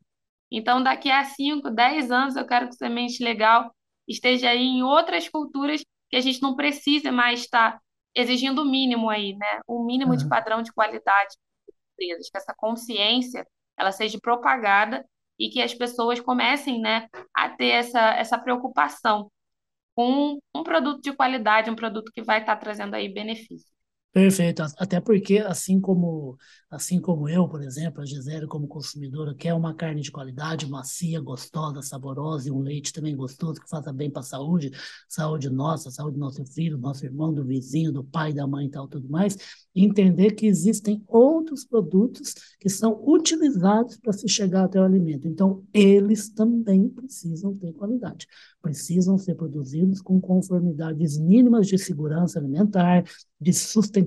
Então, 0.51 0.83
daqui 0.83 1.11
a 1.11 1.25
5, 1.25 1.71
10 1.71 2.11
anos, 2.11 2.37
eu 2.37 2.47
quero 2.47 2.69
que 2.69 2.77
Semente 2.77 3.23
Legal 3.25 3.75
esteja 4.09 4.51
aí 4.51 4.63
em 4.63 4.83
outras 4.83 5.29
culturas 5.29 5.83
que 6.11 6.17
a 6.17 6.21
gente 6.21 6.43
não 6.43 6.55
precisa 6.57 7.11
mais 7.11 7.41
estar 7.41 7.81
exigindo 8.15 8.63
o 8.63 8.65
mínimo 8.65 9.09
aí, 9.09 9.35
né? 9.35 9.61
O 9.67 9.85
mínimo 9.85 10.17
de 10.17 10.29
padrão 10.29 10.63
de 10.63 10.73
qualidade 10.73 11.35
empresas, 12.03 12.31
que 12.31 12.37
essa 12.37 12.55
consciência 12.55 13.47
ela 13.77 13.93
seja 13.93 14.19
propagada 14.21 15.05
e 15.39 15.49
que 15.51 15.63
as 15.63 15.75
pessoas 15.75 16.21
comecem, 16.21 16.81
né, 16.81 17.09
a 17.35 17.49
ter 17.49 17.69
essa, 17.71 18.01
essa 18.15 18.39
preocupação 18.39 19.31
com 19.95 20.39
um 20.55 20.63
produto 20.63 21.03
de 21.03 21.13
qualidade, 21.15 21.71
um 21.71 21.77
produto 21.77 22.13
que 22.13 22.23
vai 22.23 22.41
estar 22.41 22.57
trazendo 22.57 22.95
aí 22.95 23.13
benefício. 23.13 23.72
Perfeito, 24.13 24.63
até 24.77 25.01
porque 25.01 25.39
assim 25.39 25.81
como 25.81 26.37
assim 26.71 27.01
como 27.01 27.29
eu, 27.31 27.49
por 27.49 27.63
exemplo, 27.63 28.03
a 28.03 28.05
Gisele 28.07 28.47
como 28.47 28.69
consumidora 28.69 29.35
quer 29.35 29.55
uma 29.55 29.75
carne 29.75 30.03
de 30.03 30.11
qualidade, 30.11 30.69
macia, 30.69 31.19
gostosa, 31.19 31.81
saborosa 31.81 32.49
e 32.49 32.53
um 32.53 32.61
leite 32.61 32.93
também 32.93 33.17
gostoso 33.17 33.59
que 33.61 33.69
faça 33.71 33.91
bem 33.91 34.11
para 34.11 34.21
a 34.21 34.23
saúde, 34.23 34.71
saúde 35.09 35.49
nossa, 35.49 35.91
saúde 35.91 36.15
do 36.17 36.21
nosso 36.21 36.45
filho, 36.45 36.77
do 36.77 36.83
nosso 36.83 37.07
irmão, 37.07 37.33
do 37.33 37.43
vizinho, 37.45 37.91
do 37.93 38.05
pai, 38.05 38.35
da 38.35 38.47
mãe 38.47 38.67
e 38.67 38.71
tal, 38.71 38.87
tudo 38.87 39.09
mais, 39.09 39.37
entender 39.75 40.33
que 40.33 40.47
existem 40.47 41.03
outros 41.09 41.65
produtos 41.65 42.35
que 42.61 42.69
são 42.69 43.03
utilizados 43.07 43.97
para 43.97 44.13
se 44.13 44.29
chegar 44.29 44.65
até 44.65 44.79
o 44.81 44.85
alimento. 44.85 45.27
Então, 45.27 45.65
eles 45.73 46.29
também 46.31 46.89
precisam 46.89 47.55
ter 47.57 47.73
qualidade, 47.73 48.27
precisam 48.61 49.17
ser 49.19 49.35
produzidos 49.35 50.01
com 50.01 50.21
conformidades 50.21 51.19
mínimas 51.19 51.67
de 51.67 51.79
segurança 51.79 52.39
alimentar, 52.39 53.05
de 53.41 53.53
sustentabilidade 53.53 54.02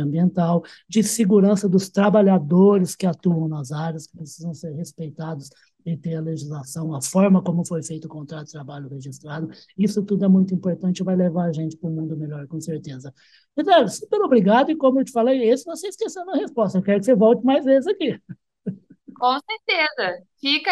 ambiental, 0.00 0.62
de 0.88 1.02
segurança 1.02 1.68
dos 1.68 1.88
trabalhadores 1.88 2.94
que 2.94 3.06
atuam 3.06 3.48
nas 3.48 3.72
áreas, 3.72 4.06
que 4.06 4.16
precisam 4.16 4.54
ser 4.54 4.72
respeitados 4.74 5.50
e 5.84 5.96
ter 5.96 6.16
a 6.16 6.20
legislação, 6.20 6.94
a 6.94 7.02
forma 7.02 7.42
como 7.42 7.64
foi 7.66 7.82
feito 7.82 8.06
o 8.06 8.08
contrato 8.08 8.46
de 8.46 8.52
trabalho 8.52 8.88
registrado. 8.88 9.50
Isso 9.76 10.02
tudo 10.02 10.24
é 10.24 10.28
muito 10.28 10.54
importante 10.54 11.00
e 11.00 11.04
vai 11.04 11.14
levar 11.14 11.44
a 11.44 11.52
gente 11.52 11.76
para 11.76 11.90
um 11.90 11.92
mundo 11.92 12.16
melhor, 12.16 12.46
com 12.46 12.60
certeza. 12.60 13.12
Eduardo, 13.56 13.90
super 13.90 14.20
obrigado. 14.22 14.70
E 14.70 14.76
como 14.76 15.00
eu 15.00 15.04
te 15.04 15.12
falei, 15.12 15.42
esse 15.48 15.64
você 15.64 15.88
esqueceu 15.88 16.28
a 16.30 16.36
resposta. 16.36 16.78
Eu 16.78 16.82
quero 16.82 17.00
que 17.00 17.06
você 17.06 17.14
volte 17.14 17.44
mais 17.44 17.64
vezes 17.64 17.86
aqui. 17.86 18.18
Com 19.16 19.38
certeza. 19.40 20.26
Fica, 20.40 20.70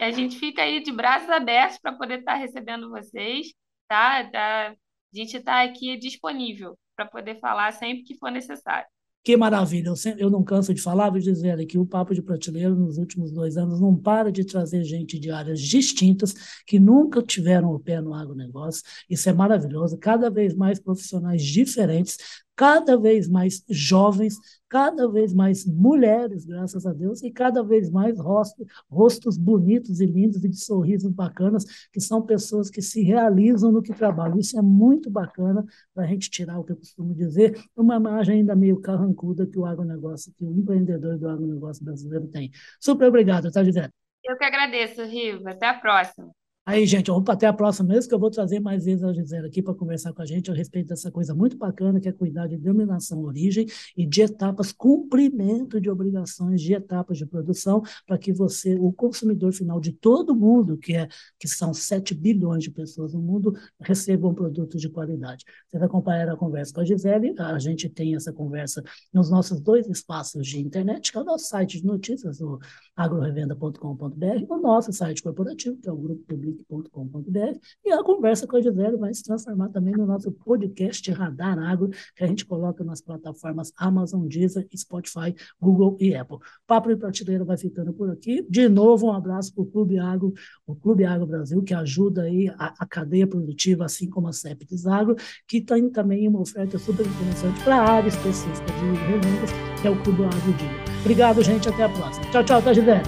a 0.00 0.10
gente 0.10 0.38
fica 0.38 0.62
aí 0.62 0.82
de 0.82 0.92
braços 0.92 1.28
abertos 1.28 1.78
para 1.78 1.92
poder 1.92 2.20
estar 2.20 2.34
recebendo 2.34 2.88
vocês, 2.88 3.52
tá? 3.88 4.24
tá? 4.30 4.68
A 4.70 4.76
gente 5.12 5.36
está 5.36 5.62
aqui 5.62 5.96
disponível 5.98 6.76
para 6.96 7.06
poder 7.06 7.38
falar 7.38 7.72
sempre 7.72 8.02
que 8.02 8.16
for 8.16 8.30
necessário. 8.30 8.88
Que 9.26 9.36
maravilha! 9.36 9.88
Eu, 9.88 9.96
sempre, 9.96 10.22
eu 10.22 10.30
não 10.30 10.44
canso 10.44 10.72
de 10.72 10.80
falar, 10.80 11.10
vou 11.10 11.18
dizer 11.18 11.66
que 11.66 11.76
o 11.76 11.84
Papo 11.84 12.14
de 12.14 12.22
Prateleira, 12.22 12.70
nos 12.70 12.96
últimos 12.96 13.32
dois 13.32 13.56
anos, 13.56 13.80
não 13.80 13.96
para 13.96 14.30
de 14.30 14.44
trazer 14.44 14.84
gente 14.84 15.18
de 15.18 15.32
áreas 15.32 15.60
distintas 15.60 16.32
que 16.64 16.78
nunca 16.78 17.20
tiveram 17.20 17.74
o 17.74 17.80
pé 17.80 18.00
no 18.00 18.14
agronegócio. 18.14 18.84
Isso 19.10 19.28
é 19.28 19.32
maravilhoso. 19.32 19.98
Cada 19.98 20.30
vez 20.30 20.54
mais 20.54 20.78
profissionais 20.78 21.42
diferentes, 21.42 22.18
cada 22.56 22.96
vez 22.96 23.28
mais 23.28 23.62
jovens, 23.68 24.34
cada 24.68 25.06
vez 25.06 25.32
mais 25.34 25.66
mulheres, 25.66 26.46
graças 26.46 26.86
a 26.86 26.92
Deus, 26.92 27.22
e 27.22 27.30
cada 27.30 27.62
vez 27.62 27.90
mais 27.90 28.18
rostos, 28.18 28.66
rostos 28.90 29.36
bonitos 29.36 30.00
e 30.00 30.06
lindos 30.06 30.42
e 30.42 30.48
de 30.48 30.56
sorrisos 30.56 31.12
bacanas, 31.12 31.64
que 31.92 32.00
são 32.00 32.22
pessoas 32.22 32.70
que 32.70 32.80
se 32.80 33.02
realizam 33.02 33.70
no 33.70 33.82
que 33.82 33.92
trabalham. 33.92 34.38
Isso 34.38 34.58
é 34.58 34.62
muito 34.62 35.10
bacana 35.10 35.64
para 35.94 36.04
a 36.04 36.06
gente 36.06 36.30
tirar 36.30 36.58
o 36.58 36.64
que 36.64 36.72
eu 36.72 36.76
costumo 36.76 37.14
dizer, 37.14 37.62
uma 37.76 37.96
imagem 37.96 38.40
ainda 38.40 38.56
meio 38.56 38.80
carrancuda 38.80 39.46
que 39.46 39.58
o 39.58 39.66
agronegócio, 39.66 40.32
que 40.32 40.44
o 40.44 40.50
empreendedor 40.50 41.18
do 41.18 41.28
agronegócio 41.28 41.84
brasileiro 41.84 42.26
tem. 42.28 42.50
Super 42.80 43.08
obrigado, 43.08 43.52
tá, 43.52 43.62
Gisele? 43.62 43.90
Eu 44.24 44.36
que 44.36 44.44
agradeço, 44.44 45.04
Riva. 45.04 45.50
Até 45.50 45.68
a 45.68 45.74
próxima. 45.74 46.35
Aí, 46.68 46.84
gente, 46.84 47.12
vamos 47.12 47.28
até 47.28 47.46
a 47.46 47.52
próxima 47.52 47.90
mesmo, 47.90 48.08
que 48.08 48.14
eu 48.16 48.18
vou 48.18 48.28
trazer 48.28 48.58
mais 48.58 48.84
vezes 48.84 49.04
a 49.04 49.12
Gisele 49.12 49.46
aqui 49.46 49.62
para 49.62 49.72
conversar 49.72 50.12
com 50.12 50.20
a 50.20 50.26
gente 50.26 50.50
a 50.50 50.54
respeito 50.54 50.88
dessa 50.88 51.12
coisa 51.12 51.32
muito 51.32 51.56
bacana, 51.56 52.00
que 52.00 52.08
é 52.08 52.12
cuidar 52.12 52.48
de 52.48 52.56
denominação 52.56 53.22
origem 53.22 53.66
e 53.96 54.04
de 54.04 54.22
etapas, 54.22 54.72
cumprimento 54.72 55.80
de 55.80 55.88
obrigações 55.88 56.60
de 56.60 56.74
etapas 56.74 57.18
de 57.18 57.24
produção, 57.24 57.84
para 58.04 58.18
que 58.18 58.32
você, 58.32 58.74
o 58.74 58.92
consumidor 58.92 59.52
final 59.52 59.78
de 59.78 59.92
todo 59.92 60.34
mundo, 60.34 60.76
que, 60.76 60.96
é, 60.96 61.06
que 61.38 61.46
são 61.46 61.72
7 61.72 62.12
bilhões 62.16 62.64
de 62.64 62.72
pessoas 62.72 63.14
no 63.14 63.20
mundo, 63.20 63.54
receba 63.80 64.26
um 64.26 64.34
produto 64.34 64.76
de 64.76 64.88
qualidade. 64.88 65.44
Você 65.70 65.78
vai 65.78 65.86
acompanhar 65.86 66.28
a 66.28 66.36
conversa 66.36 66.74
com 66.74 66.80
a 66.80 66.84
Gisele, 66.84 67.32
a 67.38 67.60
gente 67.60 67.88
tem 67.88 68.16
essa 68.16 68.32
conversa 68.32 68.82
nos 69.14 69.30
nossos 69.30 69.60
dois 69.60 69.88
espaços 69.88 70.44
de 70.44 70.58
internet, 70.58 71.12
que 71.12 71.16
é 71.16 71.20
o 71.20 71.24
nosso 71.24 71.46
site 71.46 71.80
de 71.80 71.86
notícias, 71.86 72.40
o 72.40 72.58
agrorevenda.com.br, 72.96 74.44
o 74.48 74.56
nosso 74.58 74.92
site 74.92 75.22
corporativo, 75.22 75.76
que 75.80 75.88
é 75.88 75.92
o 75.92 75.96
Grupo 75.96 76.24
Público 76.24 76.55
www.radar.com.br 76.68 77.58
e 77.84 77.92
a 77.92 78.02
conversa 78.02 78.46
com 78.46 78.56
a 78.56 78.60
Gisele 78.60 78.96
vai 78.96 79.12
se 79.12 79.22
transformar 79.22 79.68
também 79.68 79.94
no 79.94 80.06
nosso 80.06 80.30
podcast 80.32 81.10
Radar 81.10 81.58
Agro, 81.58 81.90
que 82.14 82.24
a 82.24 82.26
gente 82.26 82.44
coloca 82.44 82.82
nas 82.84 83.00
plataformas 83.00 83.72
Amazon, 83.76 84.26
Deezer, 84.26 84.66
Spotify, 84.76 85.34
Google 85.60 85.96
e 86.00 86.14
Apple. 86.14 86.38
Papo 86.66 86.90
e 86.90 86.96
Prateleira 86.96 87.44
vai 87.44 87.56
ficando 87.56 87.92
por 87.92 88.10
aqui. 88.10 88.44
De 88.48 88.68
novo, 88.68 89.06
um 89.06 89.12
abraço 89.12 89.54
para 89.54 89.62
o 89.62 89.66
Clube 89.66 89.98
Agro, 89.98 90.32
o 90.66 90.74
Clube 90.74 91.04
Agro 91.04 91.26
Brasil, 91.26 91.62
que 91.62 91.74
ajuda 91.74 92.22
aí 92.22 92.48
a, 92.58 92.74
a 92.78 92.86
cadeia 92.86 93.26
produtiva, 93.26 93.84
assim 93.84 94.08
como 94.08 94.28
a 94.28 94.32
CEPTES 94.32 94.86
Agro, 94.86 95.16
que 95.46 95.60
tem 95.60 95.90
também 95.90 96.28
uma 96.28 96.40
oferta 96.40 96.78
super 96.78 97.06
interessante 97.06 97.62
para 97.62 97.76
a 97.76 97.90
área 97.90 98.08
específica 98.08 98.66
de 98.72 99.12
revendas, 99.12 99.50
que 99.80 99.86
é 99.86 99.90
o 99.90 100.02
Clube 100.02 100.24
Agro 100.24 100.52
Dia. 100.54 101.00
Obrigado, 101.00 101.42
gente. 101.42 101.68
Até 101.68 101.84
a 101.84 101.88
próxima. 101.88 102.26
Tchau, 102.30 102.44
tchau, 102.44 102.62
tá, 102.62 102.72
Gisele? 102.72 103.02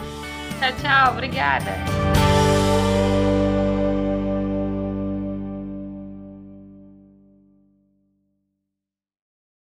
Tchau, 0.58 0.72
tchau. 0.80 1.12
Obrigada. 1.12 2.27